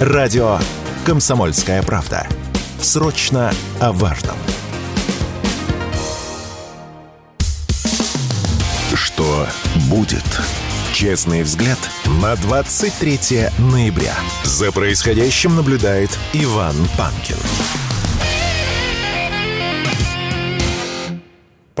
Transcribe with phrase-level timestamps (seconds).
[0.00, 0.58] Радио
[1.04, 2.26] «Комсомольская правда».
[2.80, 4.36] Срочно о важном.
[8.94, 9.46] Что
[9.90, 10.24] будет?
[10.94, 11.78] Честный взгляд
[12.22, 14.14] на 23 ноября.
[14.42, 17.36] За происходящим наблюдает Иван Панкин.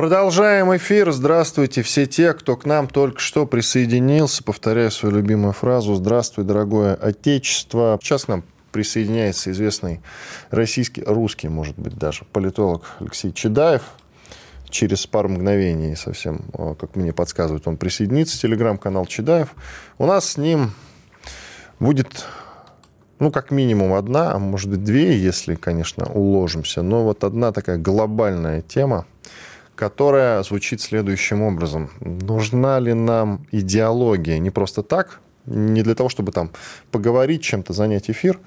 [0.00, 1.12] Продолжаем эфир.
[1.12, 4.42] Здравствуйте все те, кто к нам только что присоединился.
[4.42, 5.94] Повторяю свою любимую фразу.
[5.94, 7.98] Здравствуй, дорогое Отечество.
[8.02, 10.00] Сейчас к нам присоединяется известный
[10.50, 13.82] российский, русский, может быть, даже политолог Алексей Чедаев.
[14.70, 16.46] Через пару мгновений совсем,
[16.80, 18.40] как мне подсказывают, он присоединится.
[18.40, 19.54] Телеграм-канал Чедаев.
[19.98, 20.72] У нас с ним
[21.78, 22.24] будет
[23.18, 26.80] ну, как минимум одна, а может быть две, если, конечно, уложимся.
[26.80, 29.04] Но вот одна такая глобальная тема–
[29.80, 31.88] которая звучит следующим образом.
[32.00, 36.50] Нужна ли нам идеология не просто так, не для того, чтобы там
[36.90, 38.38] поговорить, чем-то занять эфир,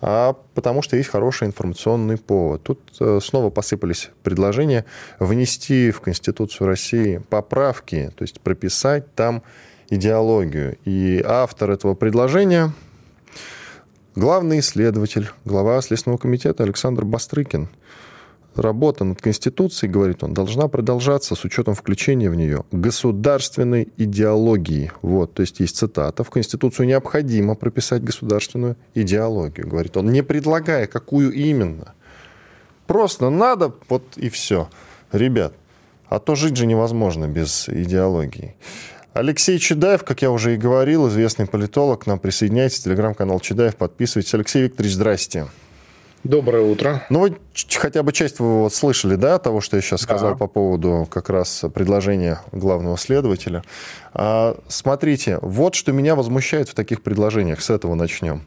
[0.00, 2.64] а потому что есть хороший информационный повод.
[2.64, 4.84] Тут э, снова посыпались предложения
[5.20, 9.44] внести в Конституцию России поправки, то есть прописать там
[9.88, 10.78] идеологию.
[10.84, 12.72] И автор этого предложения
[14.16, 17.68] главный исследователь, глава Следственного комитета Александр Бастрыкин–
[18.54, 24.92] работа над Конституцией, говорит он, должна продолжаться с учетом включения в нее государственной идеологии.
[25.02, 26.24] Вот, то есть есть цитата.
[26.24, 31.94] В Конституцию необходимо прописать государственную идеологию, говорит он, не предлагая, какую именно.
[32.86, 34.68] Просто надо, вот и все.
[35.12, 35.54] Ребят,
[36.08, 38.54] а то жить же невозможно без идеологии.
[39.14, 44.32] Алексей Чедаев, как я уже и говорил, известный политолог, к нам присоединяйтесь, телеграм-канал Чедаев, подписывайтесь.
[44.34, 45.46] Алексей Викторович, здрасте.
[46.24, 47.04] Доброе утро.
[47.10, 47.36] Ну, вы
[47.74, 50.36] хотя бы часть вы вот слышали, да, того, что я сейчас сказал да.
[50.36, 53.64] по поводу как раз предложения главного следователя.
[54.14, 58.42] А, смотрите, вот что меня возмущает в таких предложениях, с этого начнем.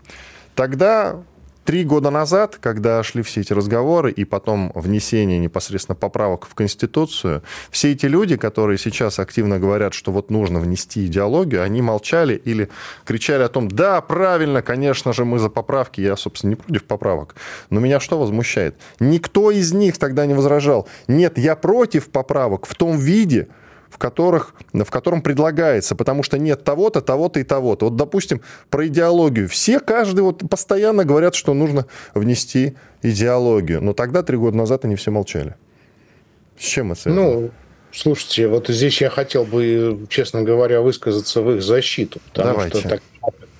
[0.55, 1.17] Тогда
[1.65, 7.41] Три года назад, когда шли все эти разговоры и потом внесение непосредственно поправок в Конституцию,
[7.71, 12.69] все эти люди, которые сейчас активно говорят, что вот нужно внести идеологию, они молчали или
[13.03, 17.35] кричали о том, да, правильно, конечно же, мы за поправки, я, собственно, не против поправок.
[17.71, 18.75] Но меня что возмущает?
[18.99, 20.87] Никто из них тогда не возражал.
[21.07, 23.47] Нет, я против поправок в том виде,
[23.95, 27.85] в, которых, в котором предлагается, потому что нет того-то, того-то и того-то.
[27.85, 29.47] Вот, допустим, про идеологию.
[29.47, 33.81] Все, каждый вот постоянно говорят, что нужно внести идеологию.
[33.81, 35.55] Но тогда, три года назад, они все молчали.
[36.59, 37.23] С чем это связано?
[37.23, 37.51] Ну,
[37.93, 42.19] слушайте, вот здесь я хотел бы, честно говоря, высказаться в их защиту.
[42.33, 42.79] Потому Давайте.
[42.79, 43.01] что так,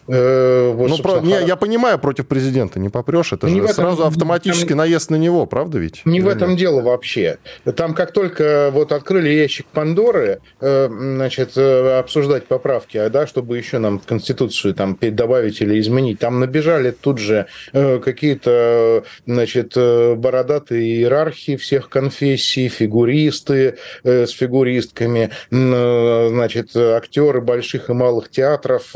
[0.08, 3.76] Э, вот, ну, про, не, я понимаю, против президента не попрешь, это не же этом,
[3.76, 6.02] сразу автоматически там, наезд на него, правда ведь?
[6.06, 6.60] Не Или в этом нет?
[6.60, 7.40] дело вообще.
[7.76, 13.58] Там как только вот открыли ящик Пандоры, э, значит, э, обсуждать поправки, а, да, чтобы
[13.58, 21.56] еще нам Конституцию там добавить или изменить, там набежали тут же какие-то, значит, бородатые иерархии
[21.56, 28.94] всех конфессий, фигуристы с фигуристками, значит, актеры больших и малых театров,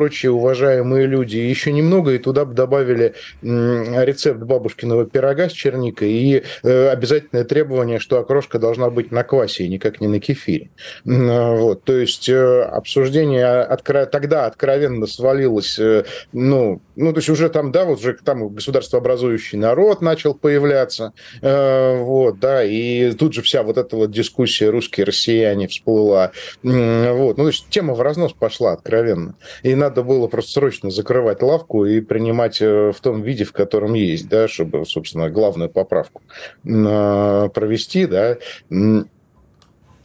[0.00, 1.36] прочие уважаемые люди.
[1.36, 3.12] Еще немного, и туда бы добавили
[3.42, 9.64] рецепт бабушкиного пирога с черникой и э, обязательное требование, что окрошка должна быть на квасе,
[9.64, 10.70] и никак не на кефире.
[11.04, 11.84] Вот.
[11.84, 14.06] То есть э, обсуждение откро...
[14.06, 19.58] тогда откровенно свалилось, э, ну, ну, то есть уже там, да, вот уже там государствообразующий
[19.58, 21.12] народ начал появляться,
[21.42, 27.44] вот, да, и тут же вся вот эта вот дискуссия русские россияне всплыла, вот, ну,
[27.44, 29.34] то есть тема в разнос пошла откровенно.
[29.62, 33.52] И надо надо было просто срочно закрывать лавку и принимать э, в том виде, в
[33.52, 36.22] котором есть, да, чтобы, собственно, главную поправку
[36.62, 38.38] провести, да,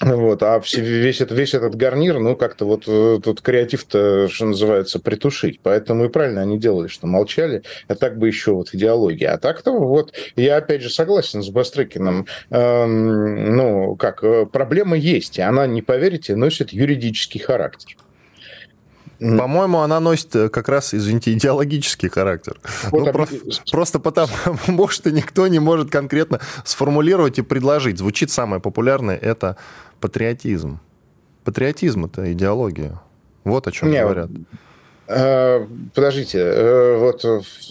[0.01, 4.99] вот, а весь, этот, весь этот гарнир, ну, как-то вот э, тут креатив-то, что называется,
[4.99, 5.61] притушить.
[5.63, 9.31] Поэтому и правильно они делали, что молчали, а так бы еще вот идеология.
[9.31, 15.37] А так-то вот, я опять же согласен с Бастрыкиным, эм, ну, как, э, проблема есть,
[15.37, 17.95] и она, не поверите, носит юридический характер.
[19.19, 22.59] По-моему, она носит э, как раз, извините, идеологический характер.
[22.91, 23.27] Вот ну, про-
[23.71, 27.97] просто потому, что никто не может конкретно сформулировать и предложить.
[27.97, 29.57] Звучит самое популярное– это
[29.99, 30.79] патриотизм.
[31.43, 32.99] Патриотизм– это идеология.
[33.43, 34.29] Вот о чем не, говорят.
[35.07, 37.23] Э, подождите, э, вот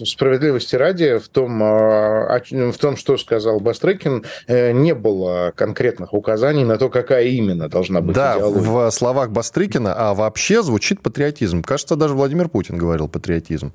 [0.07, 6.77] справедливости ради в том, э, в том, что сказал Бастрыкин, не было конкретных указаний на
[6.77, 8.61] то, какая именно должна быть да, идеология.
[8.61, 11.61] в словах Бастрыкина, а вообще звучит патриотизм.
[11.61, 13.73] Кажется, даже Владимир Путин говорил патриотизм.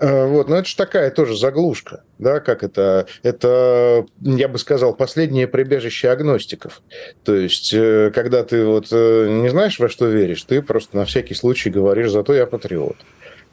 [0.00, 4.94] Э, вот, но это же такая тоже заглушка, да, как это, это, я бы сказал,
[4.94, 6.82] последнее прибежище агностиков.
[7.24, 11.04] То есть, э, когда ты вот э, не знаешь, во что веришь, ты просто на
[11.04, 12.96] всякий случай говоришь, зато я патриот.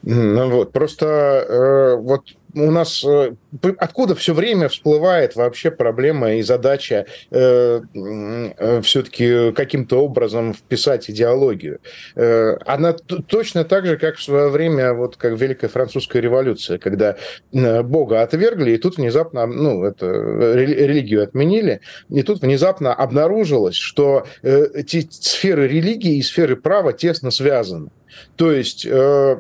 [0.05, 2.21] Вот, просто э, вот
[2.53, 3.33] у нас э,
[3.77, 11.79] откуда все время всплывает вообще проблема и задача э, э, все-таки каким-то образом вписать идеологию?
[12.15, 17.17] Э, она точно так же, как в свое время, вот как Великая Французская революция, когда
[17.51, 24.27] э, Бога отвергли, и тут внезапно, ну, это, религию отменили, и тут внезапно обнаружилось, что
[24.43, 27.89] э, эти сферы религии и сферы права тесно связаны.
[28.37, 29.37] То есть э,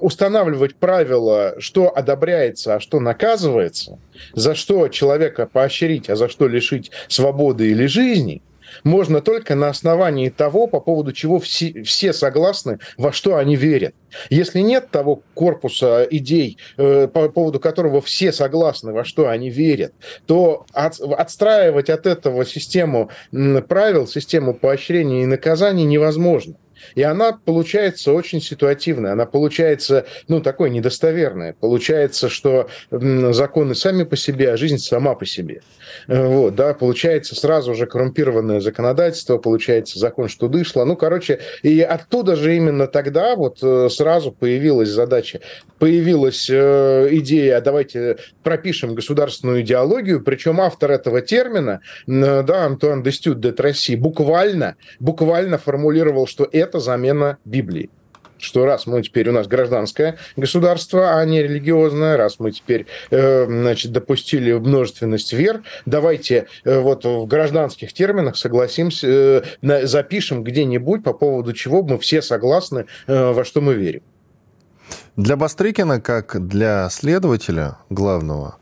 [0.00, 3.98] устанавливать правила, что одобряется, а что наказывается,
[4.34, 8.42] за что человека поощрить, а за что лишить свободы или жизни,
[8.84, 13.94] можно только на основании того, по поводу чего все, все согласны, во что они верят.
[14.28, 19.92] Если нет того корпуса идей, э, по поводу которого все согласны, во что они верят,
[20.26, 23.10] то от, отстраивать от этого систему
[23.68, 26.54] правил, систему поощрения и наказаний невозможно.
[26.94, 31.54] И она получается очень ситуативная, она получается, ну, такой недостоверная.
[31.58, 35.62] Получается, что законы сами по себе, а жизнь сама по себе.
[36.08, 40.84] Э, вот, да, получается сразу же коррумпированное законодательство, получается закон, что дышло.
[40.84, 45.40] Ну, короче, и оттуда же именно тогда вот э, сразу появилась задача,
[45.78, 53.40] появилась э, идея, а давайте пропишем государственную идеологию, причем автор этого термина, да, Антуан Дестют
[53.40, 57.90] де Тросси, буквально, буквально формулировал, что это замена Библии
[58.40, 63.46] что раз мы теперь у нас гражданское государство, а не религиозное, раз мы теперь э,
[63.46, 71.12] значит, допустили множественность вер, давайте э, вот в гражданских терминах согласимся, э, запишем где-нибудь по
[71.12, 74.02] поводу чего мы все согласны, во что мы верим.
[75.16, 78.56] Для Бастрыкина, как для следователя главного,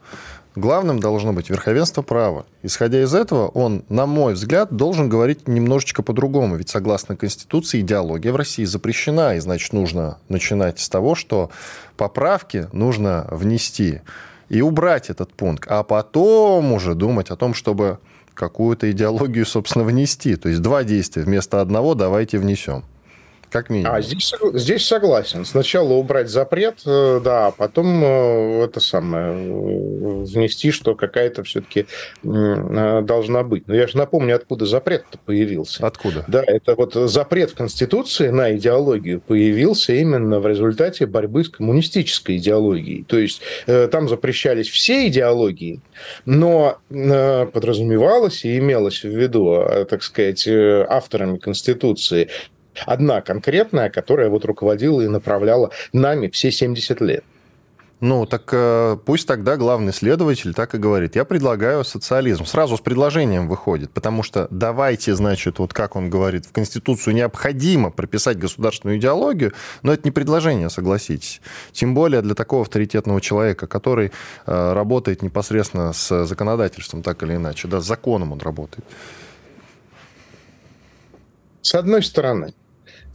[0.59, 2.45] Главным должно быть верховенство права.
[2.65, 6.57] Исходя из этого, он, на мой взгляд, должен говорить немножечко по-другому.
[6.57, 11.51] Ведь согласно Конституции идеология в России запрещена, и значит нужно начинать с того, что
[11.97, 14.01] поправки нужно внести
[14.49, 18.01] и убрать этот пункт, а потом уже думать о том, чтобы
[18.35, 20.35] какую-то идеологию, собственно, внести.
[20.35, 22.83] То есть два действия вместо одного давайте внесем.
[23.51, 23.95] Как минимум.
[23.95, 25.45] А здесь, здесь согласен.
[25.45, 31.87] Сначала убрать запрет, э, да, а потом э, это самое э, внести, что какая-то все-таки
[32.23, 33.67] должна быть.
[33.67, 35.87] Но я же напомню, откуда запрет-то появился.
[35.87, 36.25] Откуда?
[36.29, 42.37] Да, это вот запрет в Конституции на идеологию появился именно в результате борьбы с коммунистической
[42.37, 43.05] идеологией.
[43.05, 45.81] То есть там запрещались все идеологии,
[46.25, 52.29] но подразумевалось и имелось в виду, так сказать, авторами Конституции
[52.87, 57.25] Одна конкретная, которая вот руководила и направляла нами все 70 лет.
[58.01, 61.17] Ну, так э, пусть тогда главный следователь так и говорит.
[61.17, 62.45] Я предлагаю социализм.
[62.45, 67.91] Сразу с предложением выходит, потому что давайте, значит, вот как он говорит, в Конституцию необходимо
[67.91, 69.53] прописать государственную идеологию,
[69.83, 71.41] но это не предложение, согласитесь.
[71.73, 74.13] Тем более для такого авторитетного человека, который
[74.47, 78.85] э, работает непосредственно с законодательством, так или иначе, да, с законом он работает.
[81.63, 82.55] С одной стороны,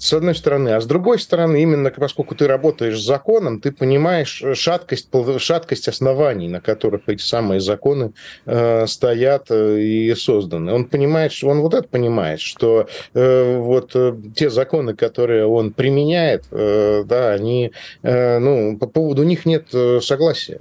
[0.03, 0.69] с одной стороны.
[0.69, 5.07] А с другой стороны, именно поскольку ты работаешь с законом, ты понимаешь э, шаткость,
[5.37, 8.11] шаткость оснований, на которых эти самые законы
[8.45, 10.73] э, стоят э, и созданы.
[10.73, 16.43] Он понимает, он вот это понимает, что э, вот э, те законы, которые он применяет,
[16.51, 17.71] э, да, они,
[18.01, 20.59] э, ну, по поводу них нет э, согласия.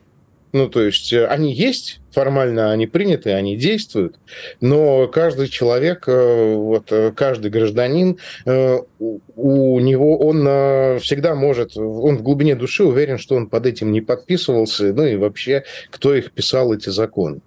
[0.52, 4.18] Ну, то есть они есть, формально они приняты, они действуют,
[4.60, 12.22] но каждый человек, э, вот э, каждый гражданин, у него он всегда может, он в
[12.22, 16.72] глубине души уверен, что он под этим не подписывался, ну и вообще, кто их писал,
[16.72, 17.40] эти законы.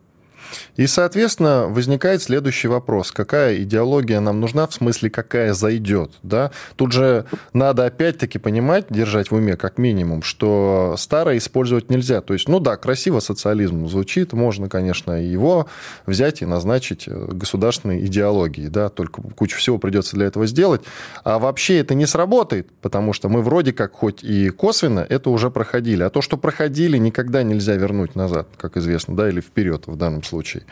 [0.78, 3.12] И, соответственно, возникает следующий вопрос.
[3.12, 6.12] Какая идеология нам нужна, в смысле, какая зайдет?
[6.22, 6.52] Да?
[6.76, 12.22] Тут же надо опять-таки понимать, держать в уме как минимум, что старое использовать нельзя.
[12.22, 15.68] То есть, ну да, красиво социализм звучит, можно, конечно, его
[16.06, 20.82] взять и назначить э, государственной идеологией, да, только кучу всего придется для этого сделать.
[21.24, 25.50] А вообще это не сработает, потому что мы вроде как хоть и косвенно это уже
[25.50, 26.04] проходили.
[26.04, 30.24] А то, что проходили, никогда нельзя вернуть назад, как известно, да, или вперед в данном
[30.24, 30.65] случае.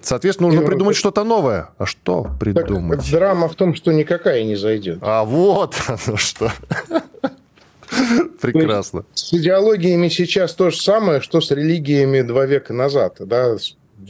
[0.00, 1.70] Соответственно, нужно придумать что-то новое.
[1.78, 3.00] А что придумать?
[3.00, 4.98] Так, драма в том, что никакая не зайдет.
[5.00, 6.52] А вот оно что.
[8.40, 9.04] Прекрасно.
[9.14, 13.16] С идеологиями сейчас то же самое, что с религиями два века назад.
[13.20, 13.56] Да?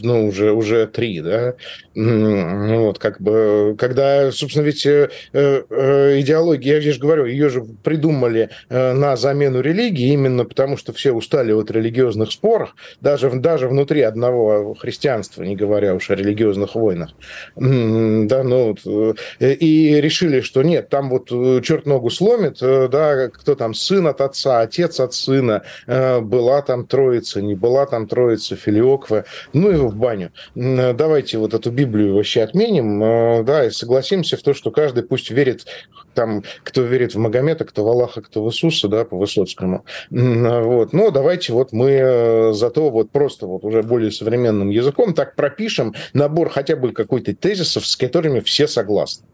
[0.02, 1.54] Ну, уже, уже три, да,
[1.94, 8.50] вот, как бы, когда, собственно, ведь э, э, идеология, я же говорю, ее же придумали
[8.68, 14.00] э, на замену религии, именно потому что все устали от религиозных споров, даже, даже внутри
[14.02, 17.10] одного христианства, не говоря уж о религиозных войнах,
[17.56, 21.28] да, ну, вот, и решили, что нет, там вот
[21.62, 27.40] черт ногу сломит, да, кто там сын от отца, отец от сына, была там троица,
[27.40, 30.33] не была там троица, филиоква, ну и в баню.
[30.55, 35.31] Давайте вот эту Библию вообще отменим, э, да, и согласимся в то, что каждый пусть
[35.31, 35.67] верит,
[36.14, 39.85] там, кто верит в Магомета, кто в Аллаха, кто в Иисуса, да, по Высоцкому.
[40.11, 40.93] Вот.
[40.93, 45.95] Но давайте вот мы э, зато вот просто вот уже более современным языком так пропишем
[46.12, 49.26] набор хотя бы какой-то тезисов, с которыми все согласны.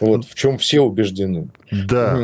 [0.00, 1.48] Вот в чем все убеждены.
[1.70, 2.16] Да.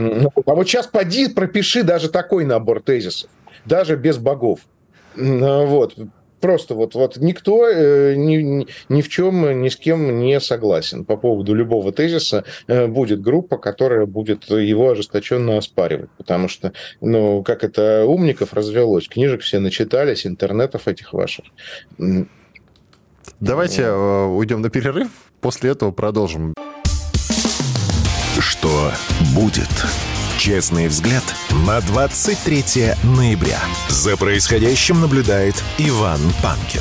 [0.46, 3.30] А вот сейчас поди, пропиши даже такой набор тезисов,
[3.64, 4.60] даже без богов.
[5.16, 5.96] Вот.
[6.40, 11.16] Просто вот, вот никто э, ни, ни в чем, ни с кем не согласен по
[11.16, 12.44] поводу любого тезиса.
[12.66, 16.10] Э, будет группа, которая будет его ожесточенно оспаривать.
[16.16, 21.46] Потому что, ну, как это умников развелось, книжек все начитались, интернетов этих ваших.
[23.40, 25.08] Давайте э, уйдем на перерыв,
[25.40, 26.54] после этого продолжим.
[28.40, 28.92] Что
[29.34, 29.68] будет?
[30.38, 31.24] Честный взгляд
[31.66, 33.58] на 23 ноября.
[33.88, 36.80] За происходящим наблюдает Иван Панкин.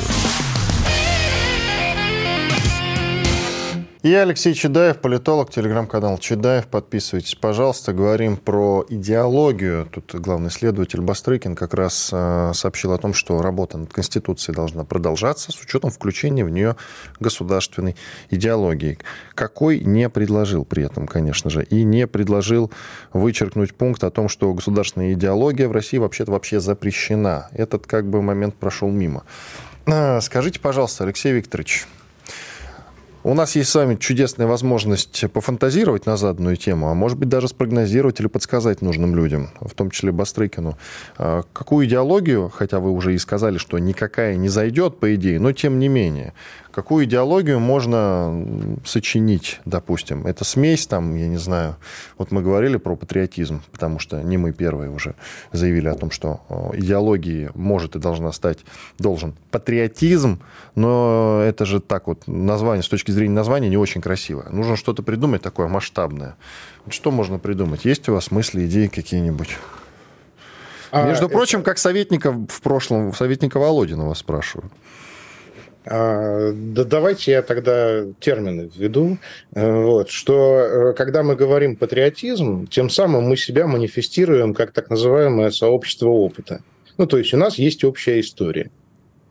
[4.04, 6.68] Я Алексей Чедаев, политолог, телеграм-канал Чедаев.
[6.68, 7.92] Подписывайтесь, пожалуйста.
[7.92, 9.86] Говорим про идеологию.
[9.86, 14.84] Тут главный следователь Бастрыкин как раз э, сообщил о том, что работа над Конституцией должна
[14.84, 16.76] продолжаться с учетом включения в нее
[17.18, 17.96] государственной
[18.30, 18.98] идеологии.
[19.34, 22.70] Какой не предложил при этом, конечно же, и не предложил
[23.12, 27.48] вычеркнуть пункт о том, что государственная идеология в России вообще-то вообще запрещена.
[27.50, 29.24] Этот как бы момент прошел мимо.
[29.86, 31.88] А, скажите, пожалуйста, Алексей Викторович,
[33.28, 37.48] у нас есть с вами чудесная возможность пофантазировать на заданную тему, а может быть даже
[37.48, 40.78] спрогнозировать или подсказать нужным людям, в том числе Бастрыкину.
[41.18, 45.52] А, какую идеологию, хотя вы уже и сказали, что никакая не зайдет, по идее, но
[45.52, 46.32] тем не менее,
[46.78, 48.46] какую идеологию можно
[48.84, 50.28] сочинить, допустим.
[50.28, 51.74] Это смесь, там, я не знаю,
[52.18, 55.16] вот мы говорили про патриотизм, потому что не мы первые уже
[55.50, 56.40] заявили о том, что
[56.74, 58.60] идеологией может и должна стать,
[58.96, 60.38] должен патриотизм,
[60.76, 64.48] но это же так вот, название, с точки зрения названия, не очень красивое.
[64.50, 66.36] Нужно что-то придумать такое масштабное.
[66.90, 67.86] Что можно придумать?
[67.86, 69.58] Есть у вас мысли, идеи какие-нибудь?
[70.92, 71.70] А, Между прочим, это...
[71.70, 74.70] как советника в прошлом, советника Володина вас спрашиваю.
[75.90, 79.16] А, да давайте я тогда термины введу.
[79.54, 84.90] Э, вот, что э, когда мы говорим патриотизм, тем самым мы себя манифестируем как так
[84.90, 86.60] называемое сообщество опыта.
[86.98, 88.70] Ну, то есть у нас есть общая история.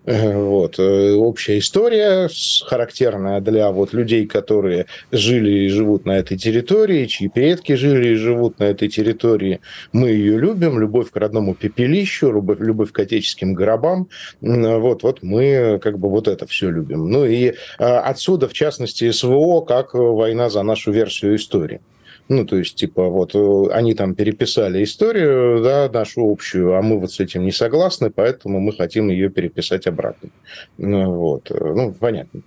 [0.07, 0.79] Э, вот.
[0.79, 2.29] Э, общая история,
[2.65, 8.15] характерная для вот людей, которые жили и живут на этой территории, чьи предки жили и
[8.15, 9.59] живут на этой территории.
[9.91, 14.07] Мы ее любим, любовь к родному пепелищу, любовь, любовь к отеческим гробам.
[14.39, 17.09] Вот, вот мы как бы вот это все любим.
[17.09, 21.81] Ну и а, отсюда, в частности, СВО, как война за нашу версию истории.
[22.29, 26.99] Ну, то есть, типа, вот э, они там переписали историю, да, нашу общую, а мы
[26.99, 30.29] вот с этим не согласны, поэтому мы хотим ее переписать обратно.
[30.77, 31.49] Ну, вот.
[31.51, 32.41] Э, ну, понятно.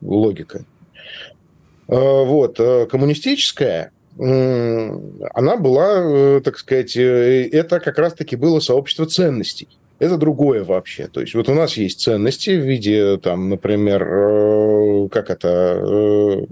[0.00, 0.64] Логика.
[1.88, 2.56] Э, вот.
[2.90, 9.68] Коммунистическая, она была, так сказать, это как раз-таки было сообщество ценностей.
[9.98, 11.06] Это другое вообще.
[11.06, 16.46] То есть вот у нас есть ценности в виде, там, например, как это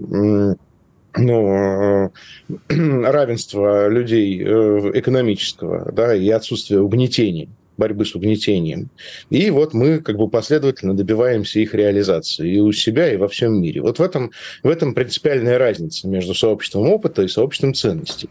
[1.15, 2.11] ну,
[2.69, 7.49] равенства людей э, экономического, да, и отсутствие угнетения
[7.79, 8.89] борьбы с угнетением.
[9.29, 13.59] И вот мы как бы последовательно добиваемся их реализации и у себя, и во всем
[13.59, 13.81] мире.
[13.81, 18.29] Вот в этом, в этом принципиальная разница между сообществом опыта и сообществом ценностей.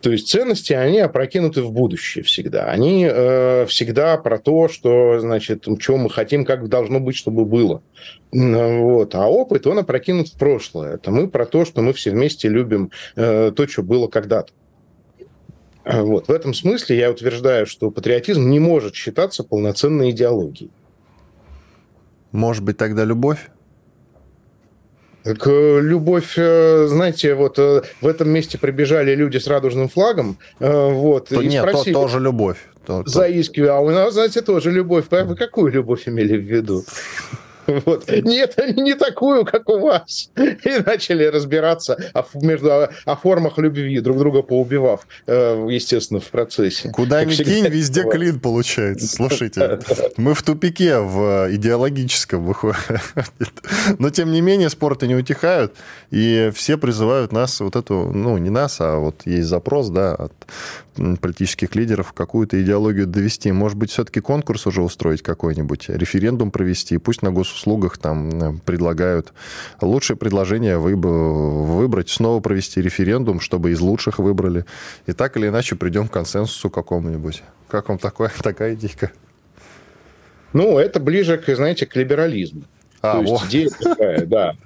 [0.00, 2.66] То есть ценности, они опрокинуты в будущее всегда.
[2.66, 7.82] Они э, всегда про то, что, значит, чего мы хотим, как должно быть, чтобы было.
[8.32, 9.14] Вот.
[9.14, 10.94] А опыт, он опрокинут в прошлое.
[10.94, 14.52] Это мы про то, что мы все вместе любим э, то, что было когда-то.
[15.84, 16.28] Вот.
[16.28, 20.70] В этом смысле я утверждаю, что патриотизм не может считаться полноценной идеологией.
[22.32, 23.50] Может быть, тогда любовь?
[25.22, 30.92] Так, любовь, э, знаете, вот э, в этом месте прибежали люди с радужным флагом, э,
[30.92, 32.56] вот, то, и нет, спросили, то, тоже любовь.
[32.86, 35.04] То, заискивая, а у нас, знаете, тоже любовь.
[35.10, 36.84] Вы какую любовь имели в виду?
[37.86, 38.10] Вот.
[38.10, 40.30] Нет, не такую, как у вас.
[40.36, 41.96] И начали разбираться
[42.34, 46.90] между, о формах любви, друг друга поубивав, э, естественно, в процессе.
[46.90, 49.06] Куда ни кинь, везде клин получается.
[49.06, 49.80] Слушайте,
[50.16, 52.80] мы в тупике в идеологическом выходит.
[53.98, 55.74] Но, тем не менее, спорты не утихают,
[56.10, 60.32] и все призывают нас вот эту, ну, не нас, а вот есть запрос, да, от
[61.20, 63.52] политических лидеров какую-то идеологию довести.
[63.52, 67.30] Может быть, все-таки конкурс уже устроить какой-нибудь, референдум провести, пусть на
[67.60, 69.32] госуслугах там э, предлагают
[69.80, 74.64] лучшее предложение выбрать, снова провести референдум, чтобы из лучших выбрали.
[75.06, 77.42] И так или иначе придем к консенсусу какому-нибудь.
[77.68, 79.10] Как вам такое, такая идейка?
[80.52, 82.62] Ну, это ближе, к, знаете, к либерализму.
[83.02, 84.56] А, То есть идея такая, да.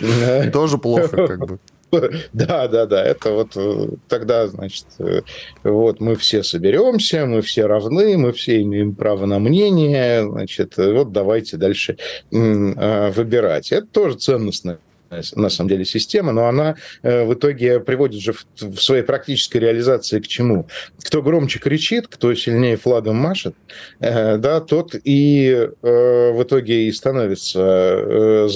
[0.52, 1.58] Тоже плохо, как бы.
[2.32, 5.22] Да, да, да, это вот э, тогда, значит, э,
[5.62, 11.12] вот мы все соберемся, мы все равны, мы все имеем право на мнение, значит, вот
[11.12, 11.98] давайте дальше
[12.30, 13.72] выбирать.
[13.72, 14.78] Это тоже ценностная
[15.34, 20.20] на самом деле система, но она э, в итоге приводит же в своей практической реализации
[20.20, 20.66] к чему?
[21.04, 23.54] Кто громче кричит, кто сильнее флагом машет,
[24.00, 28.48] э, да, тот и э, в итоге и становится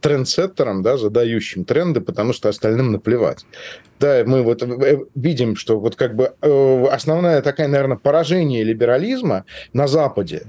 [0.00, 3.44] трендсеттером, да, задающим тренды, потому что остальным наплевать.
[4.00, 4.62] Да, мы вот
[5.14, 6.32] видим, что вот как бы
[6.90, 10.42] основная такая, наверное, поражение либерализма на Западе,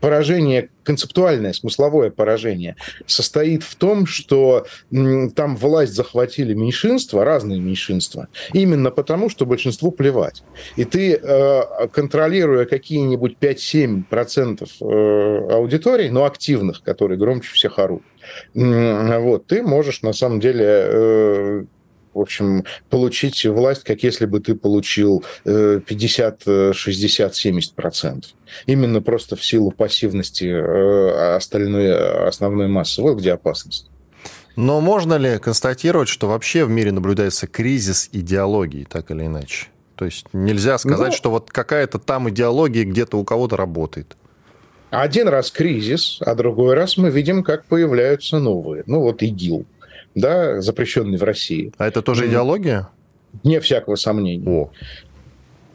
[0.00, 2.76] поражение, концептуальное, смысловое поражение,
[3.06, 10.42] состоит в том, что там власть захватили меньшинства, разные меньшинства, именно потому, что большинству плевать.
[10.76, 18.02] И ты, э, контролируя какие-нибудь 5-7% э, аудиторий, но активных, которые громче всех орут,
[18.54, 21.64] вот, ты можешь на самом деле э,
[22.14, 28.30] в общем, получить власть, как если бы ты получил 50, 60, 70 процентов.
[28.66, 33.00] Именно просто в силу пассивности э, остальной, основной массы.
[33.00, 33.88] Вот где опасность.
[34.56, 39.68] Но можно ли констатировать, что вообще в мире наблюдается кризис идеологии, так или иначе?
[39.94, 44.16] То есть нельзя сказать, ну, что вот какая-то там идеология где-то у кого-то работает.
[44.90, 48.82] Один раз кризис, а другой раз мы видим, как появляются новые.
[48.86, 49.64] Ну вот ИГИЛ
[50.14, 51.72] да, запрещенный в России.
[51.78, 52.88] А это тоже идеология?
[53.44, 54.48] Не всякого сомнения.
[54.48, 54.70] О.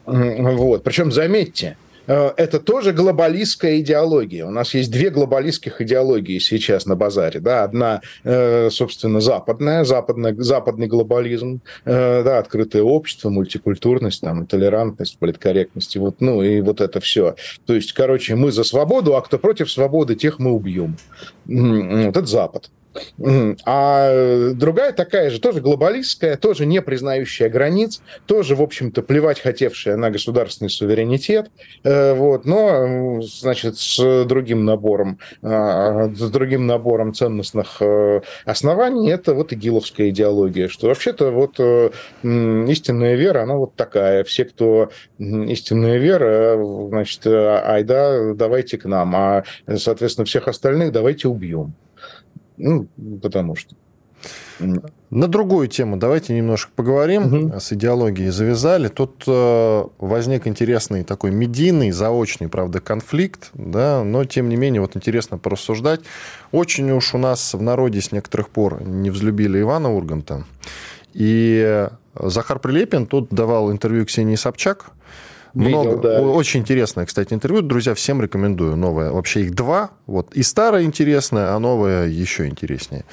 [0.06, 0.84] Вот.
[0.84, 1.76] Причем, заметьте,
[2.06, 4.46] э, это тоже глобалистская идеология.
[4.46, 7.40] У нас есть две глобалистских идеологии сейчас на базаре.
[7.40, 7.64] Да?
[7.64, 15.96] Одна, э, собственно, западная, западная западный глобализм, э, да, открытое общество, мультикультурность, там, толерантность, политкорректность,
[15.96, 17.34] и вот, ну и вот это все.
[17.64, 20.96] То есть, короче, мы за свободу, а кто против свободы, тех мы убьем.
[21.46, 22.70] Вот это Запад.
[23.64, 29.96] А другая такая же, тоже глобалистская, тоже не признающая границ, тоже, в общем-то, плевать хотевшая
[29.96, 31.50] на государственный суверенитет,
[31.84, 39.34] э, вот, но, значит, с другим набором, а, с другим набором ценностных э, оснований, это
[39.34, 41.90] вот игиловская идеология, что вообще-то вот э,
[42.22, 44.24] истинная вера, она вот такая.
[44.24, 49.44] Все, кто истинная вера, значит, айда, давайте к нам, а,
[49.76, 51.74] соответственно, всех остальных давайте убьем.
[52.56, 52.86] Ну,
[53.22, 53.74] потому что.
[55.10, 57.48] На другую тему давайте немножко поговорим.
[57.50, 57.60] Угу.
[57.60, 58.88] С идеологией завязали.
[58.88, 64.96] Тут э, возник интересный такой медийный, заочный, правда, конфликт, да, но тем не менее вот
[64.96, 66.00] интересно порассуждать.
[66.50, 70.44] Очень уж у нас в народе с некоторых пор не взлюбили Ивана Урганта.
[71.12, 74.86] И Захар Прилепин тут давал интервью Ксении Собчак,
[75.56, 76.20] Видел, да.
[76.20, 77.62] Очень интересное, кстати, интервью.
[77.62, 78.76] Друзья, всем рекомендую.
[78.76, 79.10] Новое.
[79.10, 79.90] Вообще их два.
[80.06, 80.34] Вот.
[80.34, 83.04] И старое интересное, а новое еще интереснее.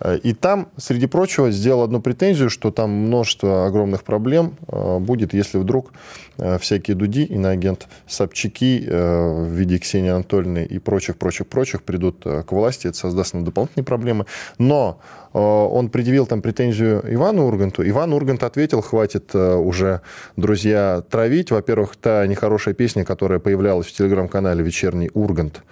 [0.00, 5.34] Э, и там, среди прочего, сделал одну претензию, что там множество огромных проблем э, будет,
[5.34, 5.92] если вдруг
[6.38, 12.88] э, всякие дуди, иноагент Собчаки в виде Ксении Анатольевны и прочих-прочих-прочих придут к власти.
[12.88, 14.26] Это создаст нам дополнительные проблемы.
[14.58, 15.00] Но
[15.32, 17.86] он предъявил там претензию Ивану Урганту.
[17.88, 20.00] Иван Ургант ответил, хватит уже,
[20.36, 21.50] друзья, травить.
[21.50, 25.62] Во-первых, та нехорошая песня, которая появлялась в телеграм-канале «Вечерний Ургант»,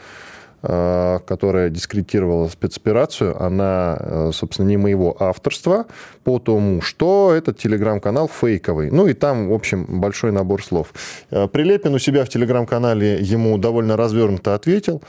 [0.67, 5.87] которая дискредитировала спецоперацию, она, э, собственно, не моего авторства,
[6.25, 8.91] по тому, что этот телеграм-канал фейковый.
[8.91, 10.93] Ну и там, в общем, большой набор слов.
[11.31, 15.03] Э, Прилепин у себя в телеграм-канале ему довольно развернуто ответил.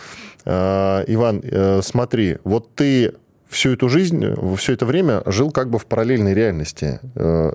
[0.45, 1.43] Иван,
[1.81, 3.13] смотри, вот ты
[3.49, 4.23] всю эту жизнь,
[4.55, 6.99] все это время жил как бы в параллельной реальности.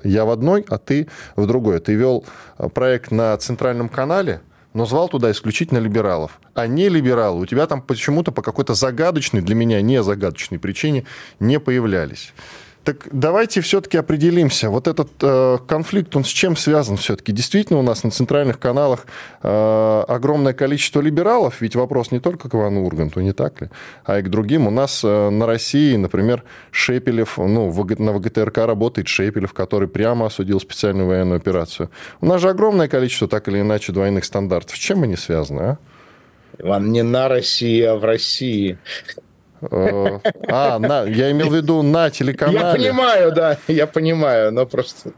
[0.04, 1.80] Я в одной, а ты в другой.
[1.80, 2.24] Ты вел
[2.74, 4.40] проект на центральном канале,
[4.74, 6.40] но звал туда исключительно либералов.
[6.54, 11.04] А не либералы у тебя там почему-то по какой-то загадочной, для меня не загадочной причине
[11.40, 12.32] не появлялись.
[12.84, 14.68] Так давайте все-таки определимся.
[14.68, 17.30] Вот этот э, конфликт, он с чем связан все-таки?
[17.30, 19.06] Действительно, у нас на центральных каналах
[19.42, 23.68] э, огромное количество либералов, ведь вопрос не только к Ивану Урганту, не так ли,
[24.04, 24.66] а и к другим.
[24.66, 26.42] У нас э, на России, например,
[26.72, 31.88] Шепелев, ну, в, на ВГТРК работает Шепелев, который прямо осудил специальную военную операцию.
[32.20, 34.74] У нас же огромное количество, так или иначе, двойных стандартов.
[34.76, 35.78] С чем они связаны, а?
[36.58, 38.78] Иван, не на России, а в России.
[39.70, 42.82] Э, а, на, я имел в виду на телеканале.
[42.82, 45.12] Я понимаю, да, я понимаю, но просто...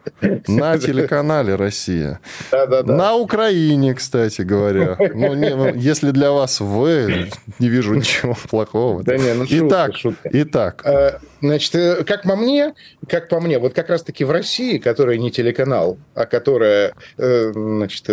[0.46, 2.20] На телеканале «Россия».
[2.50, 2.94] Да, да, да.
[2.94, 4.96] На Украине, кстати говоря.
[5.14, 9.02] Ну, не, ну, если для вас вы, не вижу ничего плохого.
[9.02, 10.28] Да не, ну итак, шутка.
[10.32, 10.82] итак.
[10.84, 12.74] Э, значит, э, как по мне,
[13.08, 18.08] как по мне, вот как раз-таки в России, которая не телеканал, а которая, значит,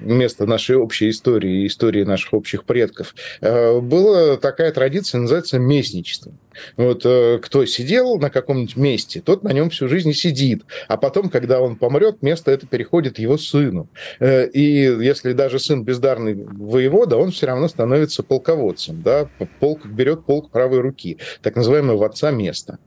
[0.00, 6.38] место нашей общей истории, истории наших общих предков, была такая традиция, называется местничеством.
[6.76, 10.64] Вот э, кто сидел на каком-нибудь месте, тот на нем всю жизнь сидит.
[10.88, 13.88] А потом, когда он помрет, место это переходит его сыну.
[14.20, 19.02] Э, и если даже сын бездарный воевода, он все равно становится полководцем.
[19.02, 19.28] Да?
[19.60, 22.78] Полк берет полк правой руки, так называемого отца места.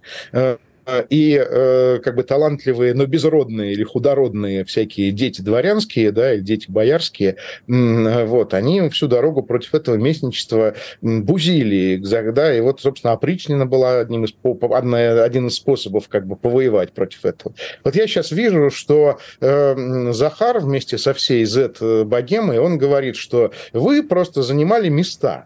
[0.89, 6.41] Э, и э, как бы талантливые, но безродные или худородные всякие дети дворянские, да, или
[6.41, 13.65] дети боярские, вот, они всю дорогу против этого местничества бузили, да, и вот, собственно, опричнина
[13.65, 14.33] была одним из,
[15.23, 17.53] один из способов как бы повоевать против этого.
[17.83, 24.03] Вот я сейчас вижу, что э, Захар вместе со всей Z-богемой, он говорит, что вы
[24.03, 25.45] просто занимали места,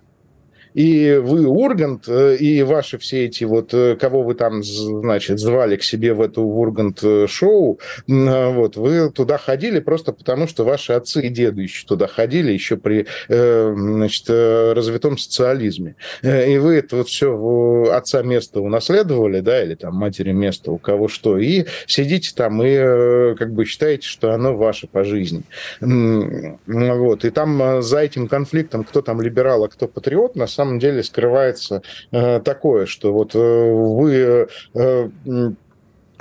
[0.74, 5.76] и вы, Ургант, э, и ваши все эти вот, э, кого вы там, значит, звали
[5.76, 11.28] к себе в эту Ургант-шоу, э, вот, вы туда ходили просто потому, что ваши отцы
[11.28, 15.96] и деды еще туда ходили, еще при, значит, развитом социализме.
[16.24, 21.08] И вы это вот все отца место унаследовали, да, или там матери место, у кого
[21.08, 25.44] что, и сидите там и как бы считаете, что оно ваше по жизни.
[25.82, 30.80] Вот, и там за этим конфликтом, кто там либерал, а кто патриот, на самом самом
[30.80, 35.10] деле скрывается э, такое, что вот э, вы э,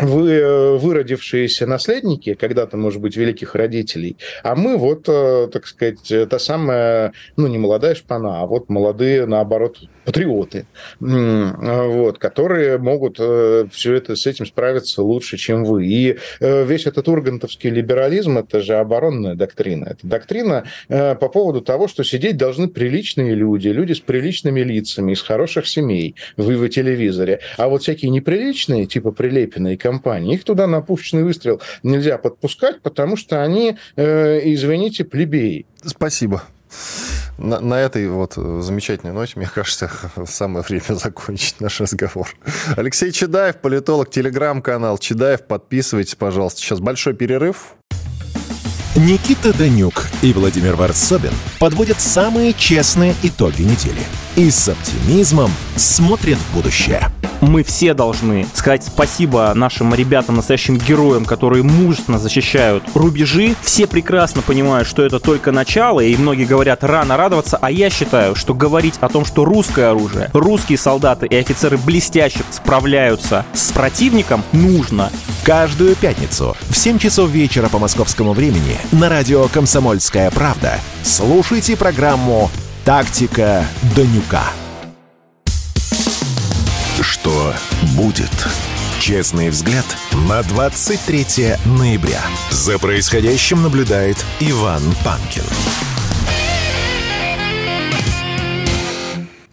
[0.03, 7.13] вы выродившиеся наследники, когда-то, может быть, великих родителей, а мы вот, так сказать, та самая,
[7.37, 10.67] ну, не молодая шпана, а вот молодые, наоборот, патриоты,
[11.01, 15.87] вот, которые могут э, все это с этим справиться лучше, чем вы.
[15.87, 19.85] И э, весь этот ургантовский либерализм– это же оборонная доктрина.
[19.91, 25.13] Это доктрина э, по поводу того, что сидеть должны приличные люди, люди с приличными лицами,
[25.13, 27.41] из хороших семей в, в телевизоре.
[27.57, 32.81] А вот всякие неприличные, типа Прилепина и компании, их туда на пушечный выстрел нельзя подпускать,
[32.81, 35.67] потому что они, извините, плебеи.
[35.85, 36.43] Спасибо.
[37.39, 39.91] На, на этой вот замечательной ноте, мне кажется,
[40.27, 42.29] самое время закончить наш разговор.
[42.77, 45.47] Алексей Чедаев, политолог, телеграм-канал Чедаев.
[45.47, 46.61] Подписывайтесь, пожалуйста.
[46.61, 47.75] Сейчас большой перерыв.
[48.95, 54.03] Никита Данюк и Владимир Варсобин подводят самые честные итоги недели.
[54.37, 57.11] И с оптимизмом смотрят в будущее
[57.43, 63.57] мы все должны сказать спасибо нашим ребятам, настоящим героям, которые мужественно защищают рубежи.
[63.63, 68.37] Все прекрасно понимают, что это только начало, и многие говорят рано радоваться, а я считаю,
[68.37, 74.45] что говорить о том, что русское оружие, русские солдаты и офицеры блестяще справляются с противником,
[74.53, 75.11] нужно.
[75.45, 82.51] Каждую пятницу в 7 часов вечера по московскому времени на радио «Комсомольская правда» слушайте программу
[82.85, 83.65] «Тактика
[83.95, 84.43] Данюка».
[87.01, 87.53] Что
[87.97, 88.31] будет?
[88.99, 89.85] Честный взгляд
[90.29, 92.21] на 23 ноября.
[92.51, 95.45] За происходящим наблюдает Иван Панкин.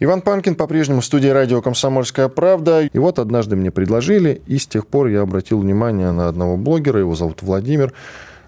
[0.02, 2.82] Иван Панкин по-прежнему в студии радио «Комсомольская правда».
[2.86, 7.00] И вот однажды мне предложили, и с тех пор я обратил внимание на одного блогера,
[7.00, 7.92] его зовут Владимир.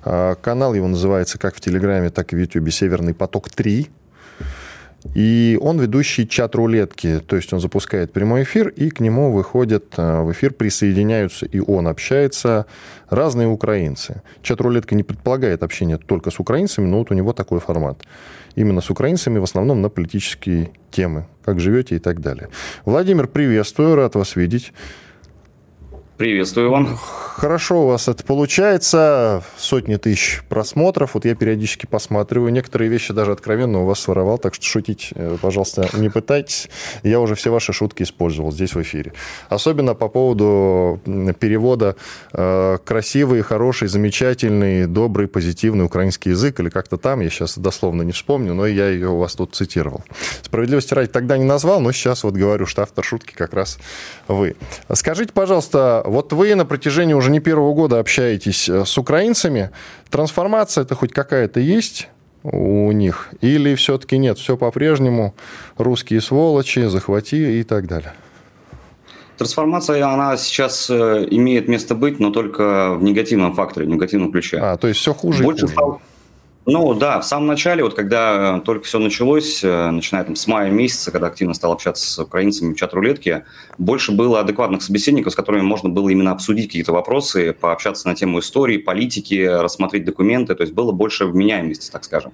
[0.05, 3.88] А, канал его называется как в Телеграме, так и в Ютубе «Северный поток-3».
[5.15, 10.23] И он ведущий чат-рулетки, то есть он запускает прямой эфир, и к нему выходят э,
[10.23, 12.67] в эфир, присоединяются, и он общается
[13.09, 14.23] разные украинцы.
[14.43, 18.03] Чат-рулетка не предполагает общение только с украинцами, но вот у него такой формат.
[18.55, 22.49] Именно с украинцами, в основном на политические темы, как живете и так далее.
[22.85, 24.73] Владимир, приветствую, рад вас видеть.
[26.22, 26.98] Приветствую, Иван.
[27.42, 29.42] Хорошо у вас это получается.
[29.56, 31.14] Сотни тысяч просмотров.
[31.14, 32.52] Вот я периодически посматриваю.
[32.52, 36.68] Некоторые вещи даже откровенно у вас своровал, так что шутить, э, пожалуйста, не пытайтесь.
[37.02, 39.14] Я уже все ваши шутки использовал здесь в эфире.
[39.48, 41.00] Особенно по поводу
[41.40, 41.96] перевода
[42.32, 47.18] э, красивый, хороший, замечательный, добрый, позитивный украинский язык или как-то там.
[47.18, 50.04] Я сейчас дословно не вспомню, но я ее у вас тут цитировал.
[50.42, 53.78] Справедливости ради тогда не назвал, но сейчас вот говорю, что автор шутки как раз
[54.28, 54.54] вы.
[54.92, 59.70] Скажите, пожалуйста, Вот вы на протяжении уже не первого года общаетесь э, с украинцами.
[60.11, 62.09] Трансформация это хоть какая-то есть?
[62.42, 63.31] у них?
[63.40, 65.33] Или все-таки нет, все по-прежнему,
[65.79, 68.12] русские сволочи, захвати и так далее?
[69.38, 74.59] Трансформация, она сейчас э, имеет место быть, но только в негативном факторе, в негативном ключе.
[74.59, 75.72] А, то есть все хуже Больше и хуже.
[75.72, 76.03] Стал...
[76.72, 80.70] Ну да, в самом начале, вот когда только все началось, э, начиная там, с мая
[80.70, 83.44] месяца, когда активно стал общаться с украинцами в чат-рулетке,
[83.76, 88.38] больше было адекватных собеседников, с которыми можно было именно обсудить какие-то вопросы, пообщаться на тему
[88.38, 92.32] истории, политики, рассмотреть документы, то есть было больше вменяемости, так скажем.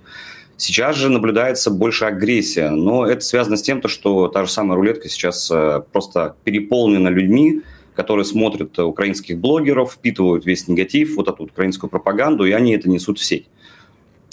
[0.57, 5.09] Сейчас же наблюдается больше агрессия, но это связано с тем, что та же самая рулетка
[5.09, 7.62] сейчас э, просто переполнена людьми,
[7.96, 13.18] которые смотрят украинских блогеров, впитывают весь негатив, вот эту украинскую пропаганду, и они это несут
[13.18, 13.48] в сеть.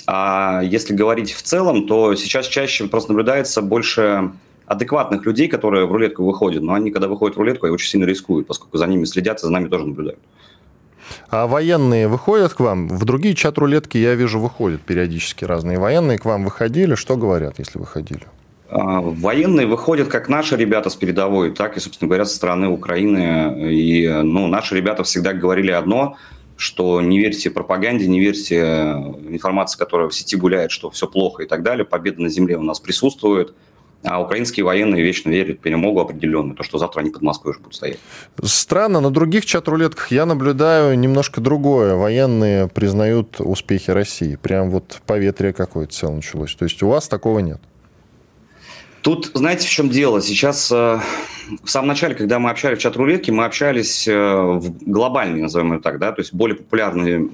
[0.08, 4.32] А если говорить в целом, то сейчас чаще просто наблюдается больше
[4.68, 6.64] адекватных людей, которые в рулетку выходят.
[6.64, 9.42] Но они, когда выходят в рулетку, они очень сильно рискуют, поскольку за ними следят и
[9.42, 10.20] за нами тоже наблюдают.
[11.30, 12.88] А военные выходят к вам?
[12.88, 16.18] В другие чат-рулетки, я вижу, выходят периодически разные военные.
[16.18, 16.96] К вам выходили?
[16.96, 18.24] Что говорят, если выходили?
[18.70, 23.72] А, военные выходят как наши ребята с передовой, так и, собственно говоря, со стороны Украины.
[23.72, 26.16] И ну, наши ребята всегда говорили одно–
[26.58, 28.60] что не верьте пропаганде, не верьте
[29.30, 31.86] информации, которая в сети гуляет, что все плохо и так далее.
[31.86, 33.54] Победа на земле у нас присутствует.
[34.04, 37.60] А украинские военные вечно верят в перемогу определенно, то, что завтра они под Москвой уже
[37.60, 37.98] будут стоять.
[38.44, 41.96] Странно, на других чат-рулетках я наблюдаю немножко другое.
[41.96, 44.36] Военные признают успехи России.
[44.36, 46.54] Прям вот поветрие какое-то целое началось.
[46.54, 47.60] То есть у вас такого нет?
[49.06, 50.20] Тут, знаете, в чем дело?
[50.20, 51.00] Сейчас, э,
[51.64, 55.84] в самом начале, когда мы общались в чат-рулетке, мы общались э, в глобальный, назовем это
[55.84, 57.30] так, да, то есть более популярные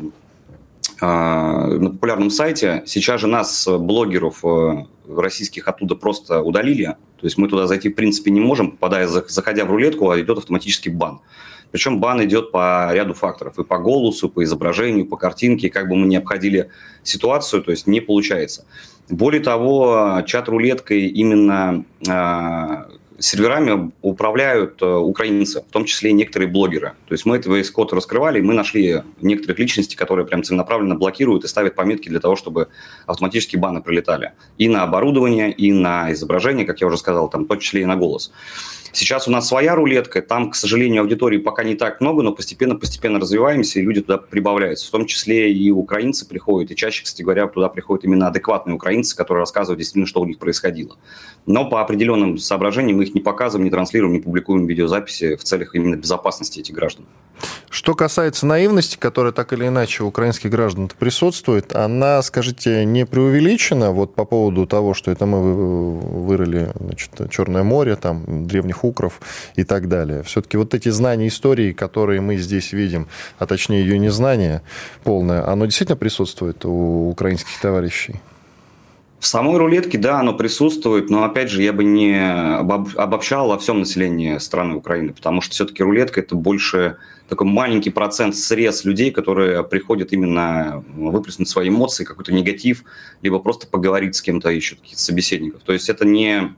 [0.99, 2.83] э, на популярном сайте.
[2.85, 4.43] Сейчас же нас, блогеров
[5.07, 6.97] российских, оттуда просто удалили.
[7.21, 10.39] То есть мы туда зайти, в принципе, не можем, попадая, заходя в рулетку, а идет
[10.39, 11.21] автоматический бан.
[11.71, 13.57] Причем бан идет по ряду факторов.
[13.59, 15.69] И по голосу, по изображению, по картинке.
[15.69, 16.69] Как бы мы ни обходили
[17.03, 18.65] ситуацию, то есть не получается.
[19.09, 26.93] Более того, чат-рулеткой именно э, серверами управляют э, украинцы, в том числе и некоторые блогеры.
[27.07, 30.95] То есть мы этого весь код раскрывали, и мы нашли некоторых личностей, которые прям целенаправленно
[30.95, 32.67] блокируют и ставят пометки для того, чтобы
[33.05, 34.33] автоматически баны прилетали.
[34.57, 37.85] И на оборудование, и на изображение, как я уже сказал, там, в том числе и
[37.85, 38.31] на голос.
[38.93, 43.19] Сейчас у нас своя рулетка, там, к сожалению, аудитории пока не так много, но постепенно-постепенно
[43.19, 44.87] развиваемся, и люди туда прибавляются.
[44.87, 49.15] В том числе и украинцы приходят, и чаще, кстати говоря, туда приходят именно адекватные украинцы,
[49.15, 50.97] которые рассказывают действительно, что у них происходило.
[51.45, 55.73] Но по определенным соображениям мы их не показываем, не транслируем, не публикуем видеозаписи в целях
[55.75, 57.05] именно безопасности этих граждан.
[57.69, 63.91] Что касается наивности, которая так или иначе у украинских граждан присутствует, она, скажите, не преувеличена
[63.91, 69.19] вот по поводу того, что это мы вырыли значит, Черное море, там, древних укров
[69.55, 70.21] и так далее.
[70.23, 73.07] Все-таки вот эти знания истории, которые мы здесь видим,
[73.39, 74.61] а точнее ее незнание
[75.03, 78.21] полное, оно действительно присутствует у украинских товарищей?
[79.21, 82.19] В самой рулетке, да, оно присутствует, но, опять же, я бы не
[82.97, 86.97] обобщал во всем населении страны Украины, потому что все-таки рулетка– это больше
[87.29, 92.83] такой маленький процент срез людей, которые приходят именно выплеснуть свои эмоции, какой-то негатив,
[93.21, 95.61] либо просто поговорить с кем-то, ищут каких-то собеседников.
[95.61, 96.55] То есть это не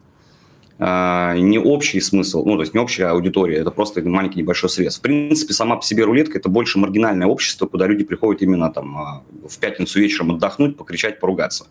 [0.80, 4.98] не общий смысл, ну, то есть не общая аудитория, это просто маленький небольшой срез.
[4.98, 8.98] В принципе, сама по себе рулетка– это больше маргинальное общество, куда люди приходят именно там
[8.98, 11.68] а, в пятницу вечером отдохнуть, покричать, поругаться.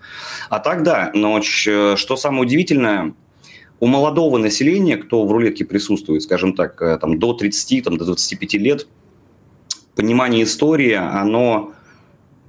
[0.50, 3.14] А так, да, но что самое удивительное,
[3.82, 8.04] у молодого населения, кто в рулетке присутствует, скажем так, э, там, до 30, там, до
[8.04, 8.86] 25 лет,
[9.96, 11.72] понимание истории, оно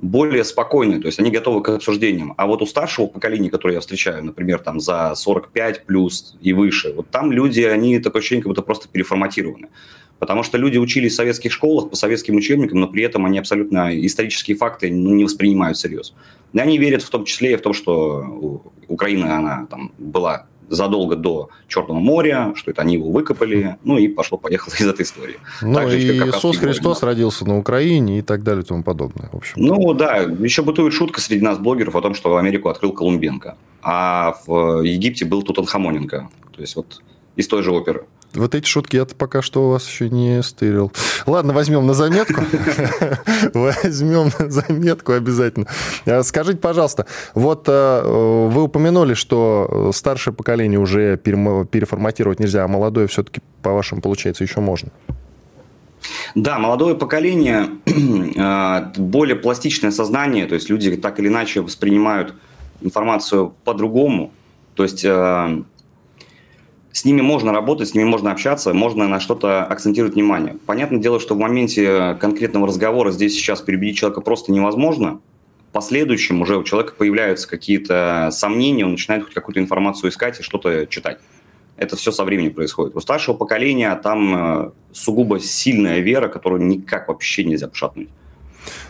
[0.03, 2.33] более спокойные, то есть они готовы к обсуждениям.
[2.35, 6.93] А вот у старшего поколения, которое я встречаю, например, там за 45 плюс и выше,
[6.93, 9.69] вот там люди, они такое ощущение, как будто просто переформатированы.
[10.19, 13.97] Потому что люди учились в советских школах по советским учебникам, но при этом они абсолютно
[14.05, 16.13] исторические факты ну, не воспринимают всерьез.
[16.51, 21.15] И они верят в том числе и в том, что Украина, она там была задолго
[21.15, 25.35] до Черного моря, что это они его выкопали, ну и пошло-поехало из этой истории.
[25.61, 27.07] Ну Также, и Иисус Христос да.
[27.07, 29.29] родился на Украине и так далее и тому подобное.
[29.31, 29.53] В общем.
[29.57, 34.35] Ну да, еще бытует шутка среди нас, блогеров, о том, что Америку открыл Колумбенко, а
[34.45, 36.29] в Египте был Тутанхамоненко.
[36.55, 37.01] То есть вот
[37.35, 38.05] из той же оперы.
[38.33, 40.91] Вот эти шутки я пока что у вас еще не стырил.
[41.27, 42.41] Ладно, возьмем на заметку.
[43.53, 45.67] Возьмем на заметку обязательно.
[46.05, 53.07] А скажите, пожалуйста, вот э, вы упомянули, что старшее поколение уже переформатировать нельзя, а молодое
[53.07, 54.89] все-таки, по-вашему, получается, еще можно?
[56.35, 62.33] Да, молодое поколение, э, более пластичное сознание, то есть люди так или иначе воспринимают
[62.81, 64.31] информацию по-другому.
[64.75, 65.63] То есть э,
[66.93, 70.57] с ними можно работать, с ними можно общаться, можно на что-то акцентировать внимание.
[70.67, 75.19] Понятное дело, что в моменте конкретного разговора здесь сейчас перебедить человека просто невозможно.
[75.69, 80.43] В последующем уже у человека появляются какие-то сомнения, он начинает хоть какую-то информацию искать и
[80.43, 81.17] что-то читать.
[81.77, 82.95] Это все со временем происходит.
[82.95, 88.09] У старшего поколения там э, сугубо сильная вера, которую никак вообще нельзя пошатнуть.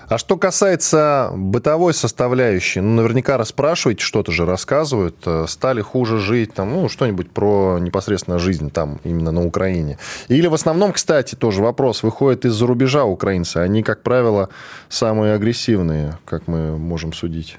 [0.07, 6.53] А что касается бытовой составляющей, ну, наверняка расспрашиваете, что-то же рассказывают, э, стали хуже жить,
[6.53, 9.97] там, ну, что-нибудь про непосредственно жизнь там, именно на Украине.
[10.27, 14.49] Или в основном, кстати, тоже вопрос, выходит из-за рубежа украинцы, они, как правило,
[14.89, 17.57] самые агрессивные, как мы можем судить.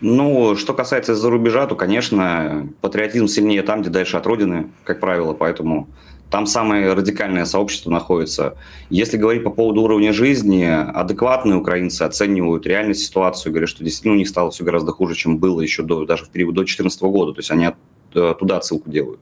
[0.00, 5.00] Ну, что касается из-за рубежа, то, конечно, патриотизм сильнее там, где дальше от родины, как
[5.00, 5.88] правило, поэтому
[6.30, 8.56] там самое радикальное сообщество находится.
[8.90, 14.18] Если говорить по поводу уровня жизни, адекватные украинцы оценивают реальную ситуацию, говорят, что действительно у
[14.18, 17.32] них стало все гораздо хуже, чем было еще до, даже в период до 2014 года.
[17.32, 17.68] То есть они
[18.14, 19.20] э, туда отсылку делают.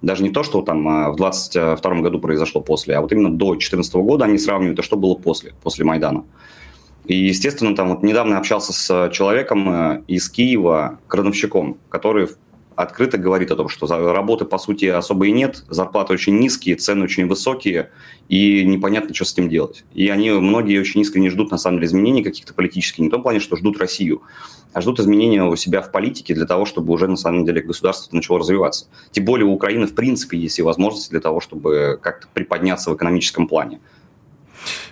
[0.00, 3.52] Даже не то, что там э, в 2022 году произошло после, а вот именно до
[3.52, 6.24] 2014 года они сравнивают, а что было после, после Майдана.
[7.06, 12.28] И, естественно, там вот недавно общался с человеком э, из Киева, крановщиком, который
[12.76, 17.04] открыто говорит о том, что работы, по сути, особо и нет, зарплаты очень низкие, цены
[17.04, 17.90] очень высокие,
[18.28, 19.84] и непонятно, что с этим делать.
[19.94, 23.22] И они, многие очень искренне ждут, на самом деле, изменений каких-то политических, не в том
[23.22, 24.22] плане, что ждут Россию,
[24.72, 28.14] а ждут изменения у себя в политике для того, чтобы уже, на самом деле, государство
[28.14, 28.86] начало развиваться.
[29.12, 32.96] Тем более у Украины, в принципе, есть и возможности для того, чтобы как-то приподняться в
[32.96, 33.80] экономическом плане.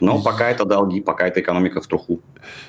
[0.00, 2.20] Но пока это долги, пока это экономика в труху.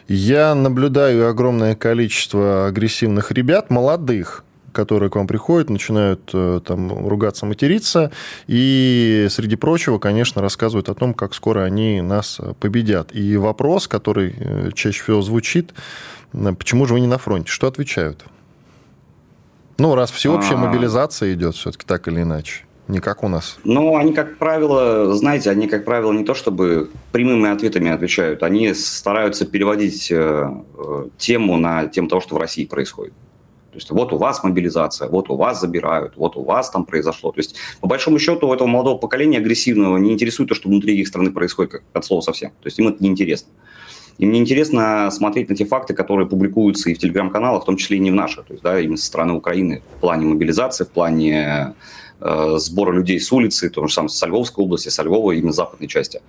[0.07, 7.45] Я наблюдаю огромное количество агрессивных ребят, молодых, которые к вам приходят, начинают э, там ругаться,
[7.45, 8.11] материться,
[8.47, 13.15] и, среди прочего, конечно, рассказывают о том, как скоро они нас победят.
[13.15, 15.73] И вопрос, который э, чаще всего звучит,
[16.31, 17.49] почему же вы не на фронте?
[17.49, 18.25] Что отвечают?
[19.77, 20.67] Ну, раз всеобщая А-а-а.
[20.67, 22.65] мобилизация идет все-таки так или иначе.
[22.87, 23.57] Не как у нас.
[23.63, 28.73] Ну, они, как правило, знаете, они, как правило, не то чтобы прямыми ответами отвечают, они
[28.73, 30.51] стараются переводить э,
[31.17, 33.13] тему на тему того, что в России происходит.
[33.73, 37.31] То есть вот у вас мобилизация, вот у вас забирают, вот у вас там произошло.
[37.31, 40.95] То есть по большому счету у этого молодого поколения агрессивного не интересует то, что внутри
[40.95, 42.51] их страны происходит, как, от слова совсем.
[42.51, 43.49] То есть им это неинтересно.
[44.19, 47.97] И мне интересно смотреть на те факты, которые публикуются и в телеграм-каналах, в том числе
[47.97, 50.89] и не в наших, то есть да, именно со стороны Украины в плане мобилизации, в
[50.89, 51.73] плане
[52.19, 55.87] э, сбора людей с улицы, то же самое со Львовской области, со Львова, именно западной
[55.87, 56.21] части.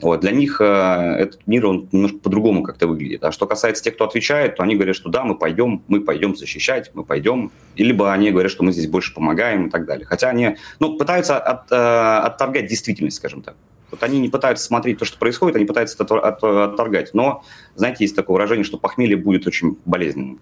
[0.00, 3.22] Вот, для них э, этот мир, он немножко по-другому как-то выглядит.
[3.24, 6.36] А что касается тех, кто отвечает, то они говорят, что да, мы пойдем, мы пойдем
[6.36, 7.52] защищать, мы пойдем.
[7.76, 10.04] И либо они говорят, что мы здесь больше помогаем и так далее.
[10.04, 13.54] Хотя они ну, пытаются от, э, отторгать действительность, скажем так.
[13.90, 17.14] Вот они не пытаются смотреть то, что происходит, они пытаются это от, отторгать.
[17.14, 17.44] Но,
[17.76, 20.40] знаете, есть такое выражение, что похмелье будет очень болезненным.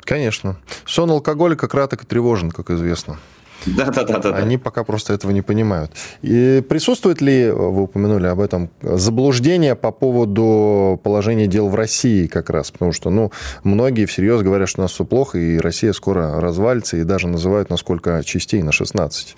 [0.00, 0.56] Конечно.
[0.86, 3.18] Сон алкоголика краток и тревожен, как известно.
[3.66, 4.30] Да, да, да, да.
[4.36, 5.92] Они пока просто этого не понимают.
[6.22, 12.50] И присутствует ли, вы упомянули об этом, заблуждение по поводу положения дел в России как
[12.50, 12.70] раз?
[12.70, 13.32] Потому что, ну,
[13.64, 17.70] многие всерьез говорят, что у нас все плохо, и Россия скоро развалится, и даже называют,
[17.70, 19.36] насколько частей, на 16.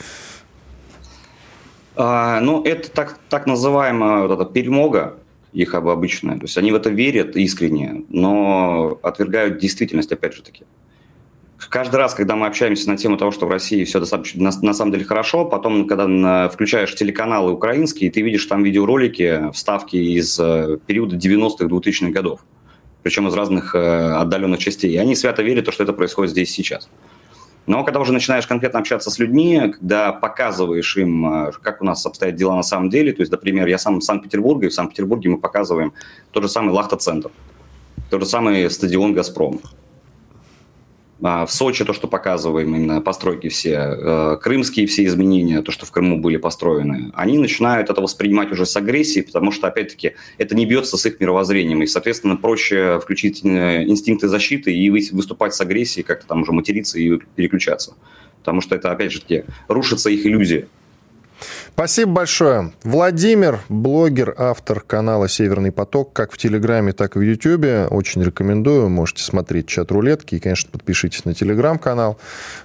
[1.96, 5.14] А, ну, это так, так называемая вот эта перемога,
[5.52, 6.36] их обычная.
[6.36, 10.64] То есть они в это верят искренне, но отвергают действительность, опять же таки
[11.66, 14.00] каждый раз, когда мы общаемся на тему того, что в России все
[14.34, 19.50] на, на самом деле хорошо, потом, когда на, включаешь телеканалы украинские, ты видишь там видеоролики,
[19.52, 22.40] вставки из э, периода 90-х, 2000-х годов,
[23.02, 24.92] причем из разных э, отдаленных частей.
[24.92, 26.88] И они свято верят, то, что это происходит здесь сейчас.
[27.66, 32.06] Но когда уже начинаешь конкретно общаться с людьми, когда показываешь им, э, как у нас
[32.06, 35.30] обстоят дела на самом деле, то есть, например, я сам из Санкт-Петербурга, и в Санкт-Петербурге
[35.30, 35.92] мы показываем
[36.30, 37.30] тот же самый Лахта-центр,
[38.10, 39.60] тот же самый стадион «Газпром»,
[41.22, 45.85] а, в Сочи то, что показываем, именно постройки все, э, крымские все изменения, то, что
[45.85, 50.54] в Крыму были построены, они начинают это воспринимать уже с агрессией, потому что, опять-таки, это
[50.54, 55.61] не бьется с их мировоззрением, и, соответственно, проще включить э, инстинкты защиты и выступать с
[55.61, 57.94] агрессией, как-то там уже материться и переключаться.
[58.38, 60.68] Потому что это, опять же таки, рушится их иллюзия.
[61.78, 62.72] Спасибо большое.
[62.82, 67.86] Владимир, блогер, автор канала «Северный поток», как в Телеграме, так и в Ютьюбе.
[67.88, 68.88] Очень рекомендую.
[68.88, 72.18] Можете смотреть чат рулетки и, конечно, подпишитесь на Телеграм-канал.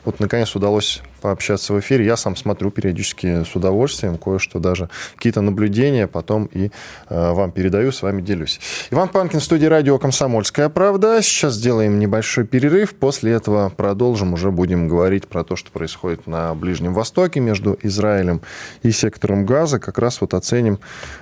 [0.04, 2.06] Вот, наконец, удалось пообщаться в эфире.
[2.06, 6.70] Я сам смотрю периодически с удовольствием, кое-что даже какие-то наблюдения потом и
[7.08, 8.60] э, вам передаю, с вами делюсь.
[8.92, 11.22] Иван Панкин, студия радио «Комсомольская правда».
[11.22, 12.94] Сейчас сделаем небольшой перерыв.
[12.96, 14.34] После этого продолжим.
[14.34, 18.42] Уже будем говорить про то, что происходит на Ближнем Востоке между Израилем
[18.82, 19.80] и сектором газа.
[19.80, 20.80] Как раз вот оценим,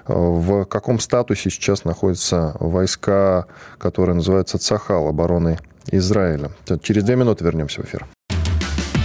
[0.08, 3.46] э, в каком статусе сейчас находятся войска,
[3.78, 5.60] которые называются ЦАХАЛ, обороны
[5.92, 6.50] Израиля.
[6.82, 8.08] Через две минуты вернемся в эфир.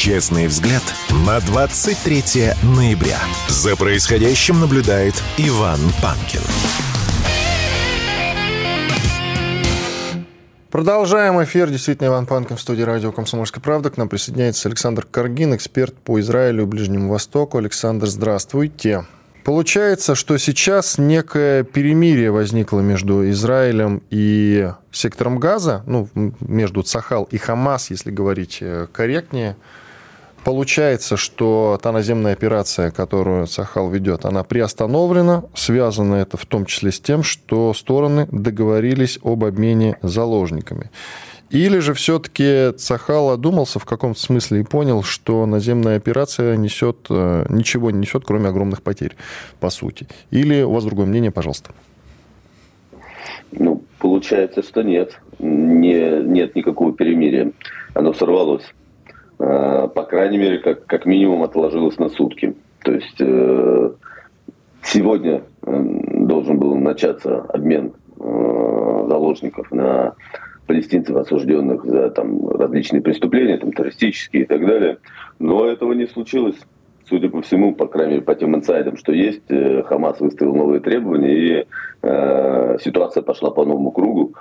[0.00, 0.82] Честный взгляд
[1.26, 3.18] на 23 ноября.
[3.48, 6.40] За происходящим наблюдает Иван Панкин.
[10.70, 11.68] Продолжаем эфир.
[11.68, 13.90] Действительно, Иван Панкин в студии радио «Комсомольская правда».
[13.90, 17.58] К нам присоединяется Александр Каргин, эксперт по Израилю и Ближнему Востоку.
[17.58, 19.04] Александр, здравствуйте.
[19.44, 26.08] Получается, что сейчас некое перемирие возникло между Израилем и сектором Газа, ну,
[26.40, 29.56] между Цахал и Хамас, если говорить э, корректнее.
[30.44, 35.44] Получается, что та наземная операция, которую Сахал ведет, она приостановлена.
[35.54, 40.90] Связано это в том числе с тем, что стороны договорились об обмене заложниками.
[41.50, 47.44] Или же все-таки Цахал одумался в каком-то смысле и понял, что наземная операция несет, э,
[47.48, 49.16] ничего не несет, кроме огромных потерь,
[49.58, 50.06] по сути.
[50.30, 51.72] Или у вас другое мнение, пожалуйста?
[53.50, 55.20] Ну, получается, что нет.
[55.40, 57.52] Не, нет никакого перемирия.
[57.94, 58.64] Оно сорвалось.
[59.40, 62.54] Э, по крайней мере, как, как минимум отложилось на сутки.
[62.84, 63.90] То есть э,
[64.82, 65.84] сегодня э,
[66.26, 70.14] должен был начаться обмен заложников на
[70.66, 74.98] палестинцев, осужденных за там, различные преступления, там, террористические и так далее.
[75.38, 76.56] Но этого не случилось.
[77.10, 79.42] Судя по всему, по крайней мере, по тем инсайдам, что есть,
[79.86, 81.66] Хамас выставил новые требования, и
[82.02, 84.34] э, ситуация пошла по новому кругу.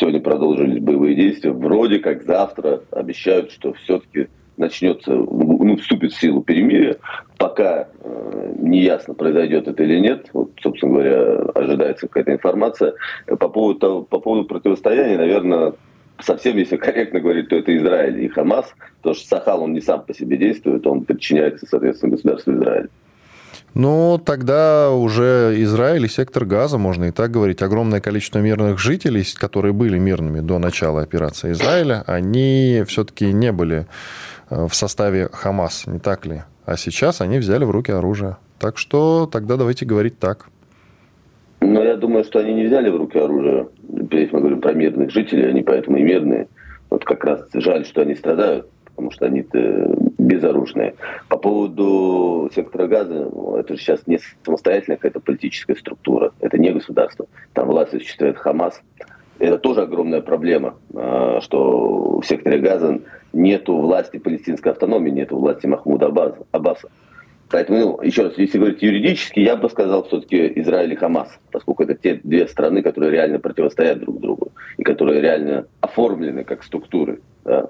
[0.00, 1.52] Сегодня продолжились боевые действия.
[1.52, 6.96] Вроде как завтра обещают, что все-таки начнется, ну, вступит в силу перемирие.
[7.38, 10.30] Пока э, не ясно, произойдет это или нет.
[10.32, 12.94] Вот, собственно говоря, ожидается какая-то информация.
[13.26, 15.74] По поводу, по поводу противостояния, наверное,
[16.22, 20.02] совсем, если корректно говорить, то это Израиль и Хамас, потому что Сахал, он не сам
[20.02, 22.88] по себе действует, он подчиняется, соответственно, государству Израиль.
[23.74, 29.24] Ну, тогда уже Израиль и сектор газа, можно и так говорить, огромное количество мирных жителей,
[29.36, 33.86] которые были мирными до начала операции Израиля, они все-таки не были
[34.50, 36.42] э, в составе Хамас, не так ли?
[36.66, 38.36] А сейчас они взяли в руки оружие.
[38.58, 40.48] Так что тогда давайте говорить так.
[41.60, 43.68] Ну, я думаю, что они не взяли в руки оружие.
[44.10, 46.48] Если мы говорим про мирных жителей, они поэтому и мирные.
[46.88, 48.66] Вот как раз жаль, что они страдают
[49.00, 49.46] потому что они
[50.18, 50.94] безоружные.
[51.28, 56.70] По поводу сектора газа, ну, это же сейчас не самостоятельная какая-то политическая структура, это не
[56.70, 57.24] государство.
[57.54, 58.82] Там власть осуществляет Хамас.
[59.38, 63.00] Это тоже огромная проблема, а, что в секторе газа
[63.32, 66.12] нету власти палестинской автономии, нету власти Махмуда
[66.52, 66.88] Аббаса.
[67.50, 71.82] Поэтому, ну, еще раз, если говорить юридически, я бы сказал все-таки Израиль и Хамас, поскольку
[71.82, 77.20] это те две страны, которые реально противостоят друг другу и которые реально оформлены как структуры.
[77.44, 77.68] Да.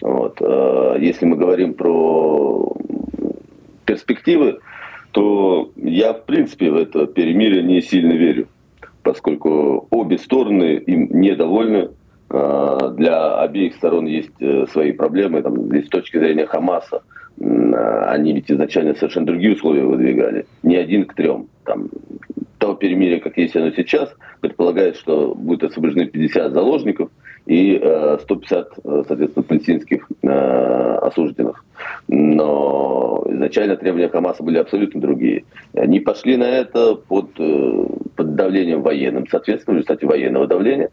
[0.00, 0.38] Вот.
[0.40, 2.72] Э, если мы говорим про
[3.84, 4.58] перспективы,
[5.12, 8.48] то я, в принципе, в это перемирие не сильно верю,
[9.02, 11.90] поскольку обе стороны им недовольны.
[12.30, 15.42] Э, для обеих сторон есть э, свои проблемы.
[15.42, 17.02] Там, с точки зрения Хамаса,
[17.40, 20.46] они ведь изначально совершенно другие условия выдвигали.
[20.62, 21.48] Не один к трем.
[21.64, 21.88] Там,
[22.58, 27.10] то перемирие, как есть оно сейчас, предполагает, что будет освобождены 50 заложников–
[27.46, 27.76] и
[28.22, 31.64] 150, э, э, соответственно, палестинских э, осужденных.
[32.08, 35.44] Но изначально требования Хамаса были абсолютно другие.
[35.74, 40.90] Они пошли на это под, под давлением военным, соответственно, в результате военного давления.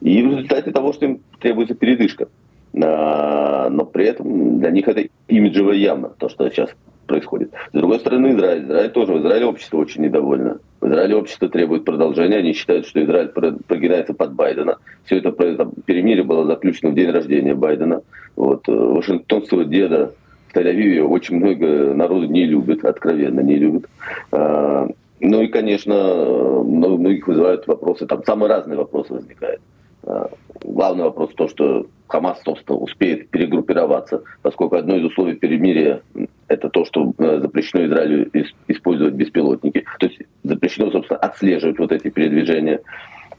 [0.00, 2.28] И в результате того, что им требуется передышка.
[2.72, 6.70] Но при этом для них это имиджевая яма, то, что сейчас
[7.06, 7.52] происходит.
[7.72, 8.64] С другой стороны, Израиль.
[8.64, 9.12] Израиль тоже.
[9.12, 10.58] В Израиле общество очень недовольно.
[10.80, 12.36] В Израиле общество требует продолжения.
[12.36, 14.78] Они считают, что Израиль прогинается под Байдена.
[15.04, 18.00] Все это там, перемирие было заключено в день рождения Байдена.
[18.36, 18.68] Вот.
[18.68, 20.14] Э, Вашингтонского деда
[20.48, 23.86] в Тель-Авиве очень много народу не любит, откровенно не любит.
[24.30, 24.88] А,
[25.20, 29.60] ну и, конечно, многих вызывают вопросы, там самые разные вопросы возникают.
[30.04, 30.30] А,
[30.62, 36.02] главный вопрос то, что Хамас собственно, успеет перегруппироваться, поскольку одно из условий перемирия–
[36.48, 38.30] это то, что э, запрещено Израилю
[38.68, 39.84] использовать беспилотники.
[39.98, 42.80] То есть запрещено, собственно, отслеживать вот эти передвижения.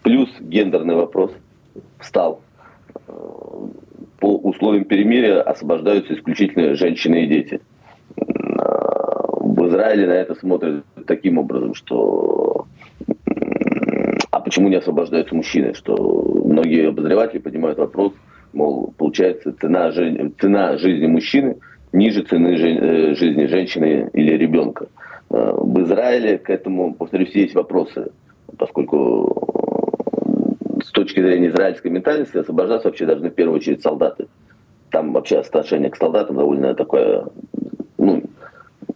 [0.02, 1.32] Плюс гендерный вопрос
[2.00, 2.42] встал.
[3.08, 3.14] Э,
[4.20, 7.62] по условиям перемирия освобождаются исключительно женщины и дети.
[8.18, 8.24] Э,
[9.40, 12.66] в Израиле на это смотрят таким образом, что
[14.32, 15.76] а почему не освобождаются мужчины?
[15.76, 18.14] Что многие обозреватели поднимают вопрос,
[18.54, 19.92] мол, получается цена,
[20.40, 21.58] цена жизни мужчины
[21.92, 24.88] ниже цены э, жизни женщины или ребенка.
[25.30, 28.12] Э, в Израиле к этому, повторюсь, есть вопросы.
[28.58, 29.00] поскольку
[30.84, 34.28] с точки зрения израильской ментальности освобождаться вообще должны в первую очередь солдаты.
[34.92, 37.26] Там вообще отношение к солдатам довольно такое,
[37.98, 38.24] ну,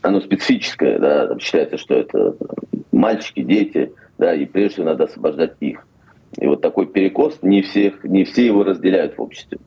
[0.02, 2.36] оно специфическое, да, там считается, что это
[2.92, 5.87] мальчики, дети, да, и прежде всего надо освобождать их.
[6.40, 9.58] И вот такой перекос не всех, не все его разделяют в обществе.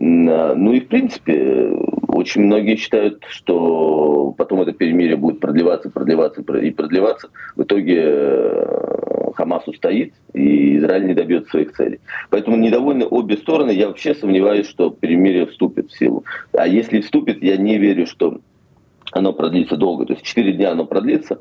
[0.00, 1.70] А, ну и в принципе
[2.08, 7.28] очень многие считают, что потом это перемирие будет продлеваться, продлеваться и продлеваться.
[7.56, 12.00] В итоге э, Хамас устоит, и Израиль не добьется своих целей.
[12.30, 13.70] Поэтому недовольны обе стороны.
[13.70, 16.24] Я вообще сомневаюсь, что перемирие вступит в силу.
[16.52, 18.40] А если вступит, я не верю, что
[19.12, 20.06] оно продлится долго.
[20.06, 21.38] То есть 4 дня оно продлится.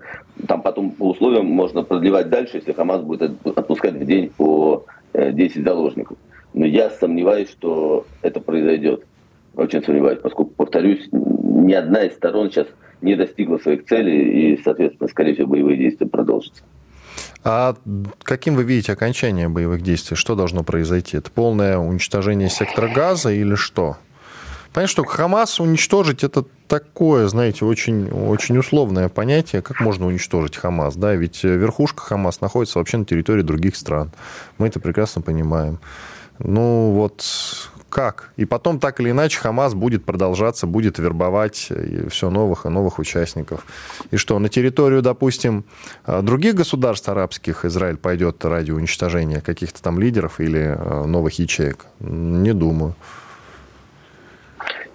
[0.48, 5.58] Там потом по условиям можно продлевать дальше, если Хамас будет отпускать в день по 10
[5.58, 6.18] э, заложников.
[6.54, 9.06] Но я сомневаюсь, что это произойдет.
[9.56, 12.68] Очень сомневаюсь, поскольку, повторюсь, ни одна из сторон сейчас
[13.02, 16.64] не достигла своих целей, и, соответственно, скорее всего, боевые действия продолжатся.
[17.44, 17.76] А
[18.24, 20.18] каким вы видите окончание боевых действий?
[20.18, 21.18] Что должно произойти?
[21.18, 23.98] Это полное уничтожение сектора газа или что?
[24.78, 29.64] Понятно, что Хамас уничтожить это такое, знаете, очень, очень условное понятие.
[29.64, 30.96] Как можно уничтожить Хамас?
[30.96, 34.12] Да, ведь верхушка Хамас находится вообще на территории других стран.
[34.60, 35.80] Мы это прекрасно понимаем.
[36.38, 37.26] Ну вот
[37.90, 38.30] как?
[38.38, 41.72] И потом так или иначе Хамас будет продолжаться, будет вербовать
[42.12, 43.66] все новых и новых участников.
[44.12, 45.66] И что, на территорию, допустим,
[46.06, 51.88] других государств арабских Израиль пойдет ради уничтожения каких-то там лидеров или э, новых ячеек?
[52.00, 52.94] Не думаю.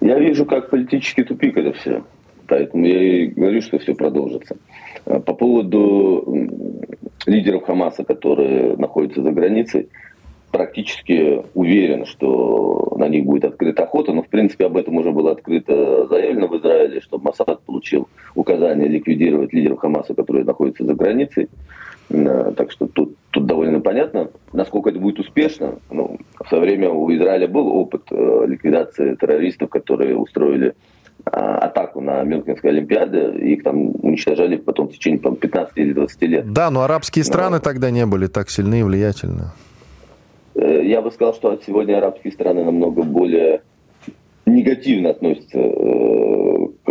[0.03, 2.03] Я вижу как политический тупик это все.
[2.47, 4.57] Поэтому я и говорю, что все продолжится.
[5.05, 6.49] По поводу
[7.25, 9.87] лидеров Хамаса, которые находятся за границей,
[10.53, 15.31] практически уверен, что на них будет открыта охота, но в принципе об этом уже было
[15.31, 21.49] открыто заявлено в Израиле, что Масад получил указание ликвидировать лидеров Хамаса, которые находятся за границей.
[22.09, 25.79] Э, так что тут, тут довольно понятно, насколько это будет успешно.
[25.89, 30.75] Ну, в свое время у Израиля был опыт э, ликвидации террористов, которые устроили
[31.25, 36.21] а, атаку на Мюнхенской Олимпиаде, их там уничтожали потом в течение там, 15 или 20
[36.23, 36.53] лет.
[36.53, 37.61] Да, но арабские страны но...
[37.61, 39.45] тогда не были так сильны и влиятельны.
[40.55, 43.61] Э, я бы сказал, что сегодня арабские страны намного более
[44.45, 46.89] негативно относятся э, к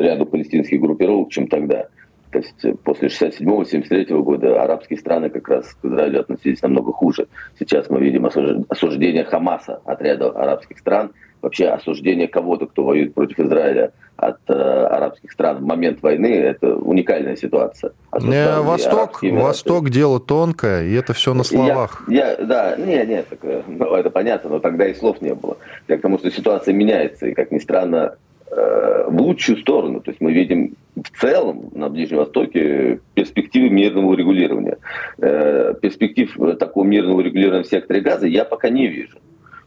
[0.00, 1.88] ряду палестинских группировок, чем тогда.
[2.30, 7.28] То есть э, после 67-73 года арабские страны как раз к Израилю относились намного хуже.
[7.58, 8.26] Сейчас мы видим
[8.68, 14.52] осуждение Хамаса от ряда арабских стран, вообще осуждение кого-то, кто воюет против Израиля от э,
[14.52, 17.92] арабских стран в момент войны, это уникальная ситуация.
[18.20, 22.02] Не, Восток, Восток дело тонкое, и это все на словах.
[22.08, 23.38] Я, я, да, нет, нет, так,
[23.68, 25.56] ну, это понятно, но тогда и слов не было.
[25.86, 28.16] Я к тому, что ситуация меняется, и, как ни странно,
[28.50, 30.00] э, в лучшую сторону.
[30.00, 34.78] То есть мы видим в целом на Ближнем Востоке перспективы мирного регулирования.
[35.18, 39.18] Э, перспектив такого мирного регулирования в секторе газа я пока не вижу.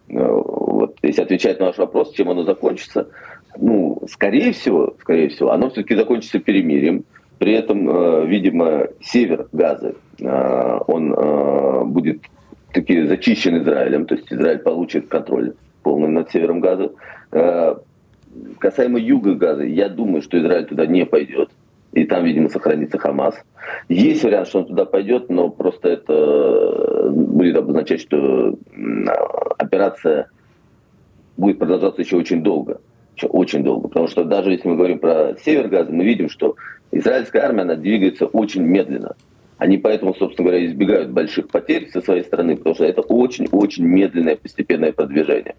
[0.10, 3.08] Э, вот, если отвечать на ваш вопрос, чем оно закончится,
[3.58, 7.04] ну, скорее всего, скорее всего, оно все-таки закончится перемирием.
[7.38, 12.22] При этом, э, видимо, север Газы, э, он э, будет
[12.72, 16.91] таки зачищен Израилем, то есть Израиль получит контроль полный над севером Газа.
[17.32, 17.76] Э,
[18.60, 21.49] касаемо юга Газа, я думаю, что Израиль туда не пойдет.
[21.93, 23.36] И там, видимо, сохранится Хамас.
[23.89, 28.58] Есть вариант, что он туда пойдет, но просто это будет обозначать, что
[29.58, 30.30] операция
[31.36, 32.80] будет продолжаться еще очень долго
[33.24, 33.88] очень долго.
[33.88, 36.55] Потому что даже если мы говорим про север Газа, мы видим, что
[36.91, 39.16] израильская армия, она двигается очень медленно.
[39.57, 44.36] Они поэтому, собственно говоря, избегают больших потерь со своей стороны, потому что это очень-очень медленное
[44.36, 45.55] постепенное продвижение.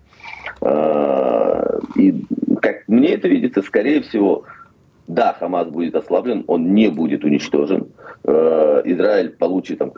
[0.61, 2.13] А, и
[2.61, 4.45] как мне это видится, скорее всего,
[5.07, 7.87] да, Хамас будет ослаблен, он не будет уничтожен.
[8.25, 9.93] А, Израиль получит там,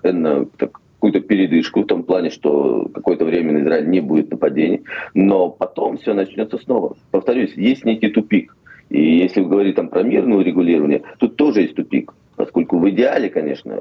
[0.59, 0.81] так,
[1.15, 4.83] какую-то передышку в том плане, что какое-то время на Израиль не будет нападений,
[5.15, 6.97] но потом все начнется снова.
[7.11, 8.57] Повторюсь, есть некий тупик.
[8.91, 12.13] И если вы говорите там про мирное урегулирование, тут тоже есть тупик.
[12.37, 13.77] Поскольку в идеале, конечно,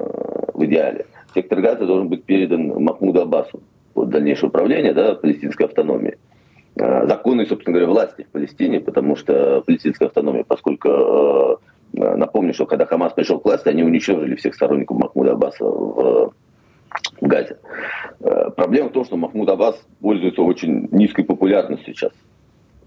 [0.54, 3.60] в идеале, сектор газа должен быть передан Махмуду Аббасу
[3.92, 6.16] под дальнейшее управление да, палестинской автономии.
[6.80, 12.66] А, законной, собственно говоря, власти в Палестине, потому что палестинская автономия, поскольку э, напомню, что
[12.66, 16.32] когда Хамас пришел к власти, они уничтожили всех сторонников Махмуда Аббаса в
[17.20, 17.58] в Газе.
[18.20, 22.12] Э, проблема в том, что Махмуд Аббас пользуется очень низкой популярностью сейчас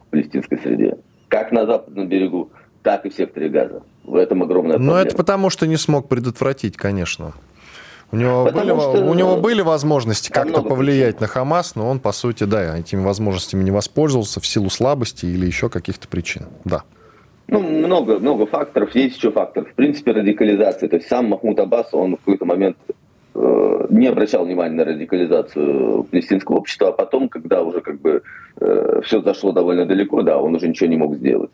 [0.02, 0.98] в палестинской среде.
[1.28, 2.52] Как на западном берегу,
[2.84, 3.84] так и в секторе Газа.
[4.04, 4.94] В этом огромная проблема.
[4.94, 7.34] Но это потому, что не смог предотвратить, конечно.
[8.10, 9.06] У него, были, что...
[9.06, 11.22] у него были возможности как-то повлиять причин.
[11.22, 15.46] на Хамас, но он, по сути, да, этими возможностями не воспользовался в силу слабости или
[15.46, 16.44] еще каких-то причин.
[16.64, 16.84] Да.
[17.50, 18.96] Ну, много, много факторов.
[18.96, 19.66] Есть еще фактор.
[19.66, 20.88] В принципе, радикализация.
[20.88, 22.78] То есть сам Махмуд Аббас, он в какой-то момент
[23.90, 28.24] не обращал внимания на радикализацию палестинского общества, а потом, когда уже как бы
[28.60, 31.52] э, все зашло довольно далеко, да, он уже ничего не мог сделать.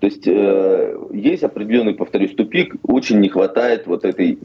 [0.00, 4.38] То есть э, есть определенный, повторюсь, тупик, очень не хватает вот этой,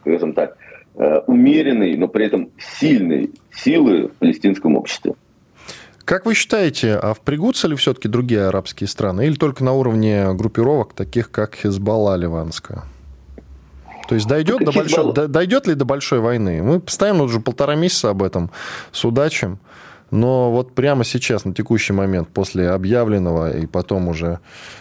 [0.00, 0.56] скажем так,
[0.96, 5.14] э, умеренной, но при этом сильной силы в палестинском обществе.
[6.04, 10.94] Как вы считаете, а впрягутся ли все-таки другие арабские страны или только на уровне группировок,
[10.94, 12.84] таких как Хизбалла ливанская?
[14.10, 16.64] То есть дойдет, до большой, дойдет ли до большой войны?
[16.64, 18.50] Мы постоянно уже полтора месяца об этом
[18.90, 19.60] судачим.
[20.10, 24.40] Но вот прямо сейчас, на текущий момент, после объявленного и потом уже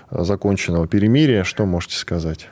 [0.10, 2.50] законченного перемирия, что можете сказать?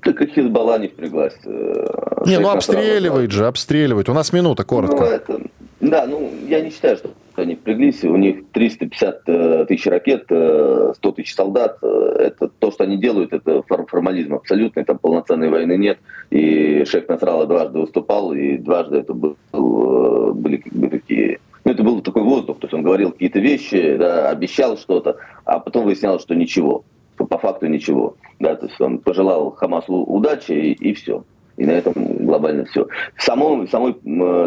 [0.00, 1.36] Так и Хизбалла не впряглась.
[1.44, 4.08] Э, не, ну обстреливает же, обстреливает.
[4.08, 4.96] У нас минута, коротко.
[4.96, 5.40] Ну, это,
[5.80, 7.10] да, ну я не считаю, что
[7.42, 8.04] они впряглись.
[8.04, 11.78] У них 350 э, тысяч ракет, 100 э, тысяч солдат.
[11.82, 14.84] Это то, что они делают, это формализм абсолютный.
[14.84, 15.98] Там полноценной войны нет.
[16.30, 21.82] И шейх Насрала дважды выступал, и дважды это был, были как бы такие ну, это
[21.82, 25.16] был такой воздух, то есть он говорил какие-то вещи, да, обещал что-то,
[25.46, 26.84] а потом выяснялось, что ничего,
[27.16, 28.16] по факту ничего.
[28.38, 31.24] Да, то есть он пожелал Хамасу удачи и, и все.
[31.56, 31.92] И на этом
[32.26, 32.88] глобально все.
[33.18, 33.96] Само, самой,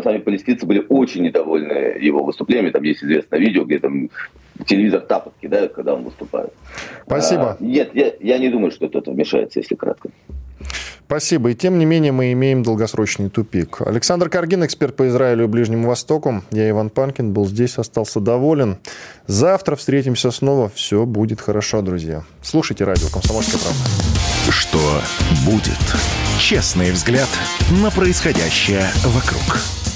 [0.04, 2.72] сами палестинцы были очень недовольны его выступлением.
[2.72, 4.10] Там есть известное видео, где там
[4.66, 6.52] телевизор тапок кидают, когда он выступает.
[7.06, 7.58] Спасибо.
[7.60, 10.10] А, нет, я, я не думаю, что кто-то вмешается, если кратко.
[11.06, 11.52] Спасибо.
[11.52, 13.80] И тем не менее мы имеем долгосрочный тупик.
[13.80, 16.44] Александр Каргин, эксперт по Израилю и Ближнему Востоку.
[16.52, 18.78] Я Иван Панкин, был здесь, остался доволен.
[19.26, 20.68] Завтра встретимся снова.
[20.68, 22.24] Все будет хорошо, друзья.
[22.42, 24.52] Слушайте радио «Комсомольская правда».
[24.52, 24.80] Что
[25.50, 26.27] будет?
[26.38, 27.30] Честный взгляд
[27.72, 29.87] на происходящее вокруг.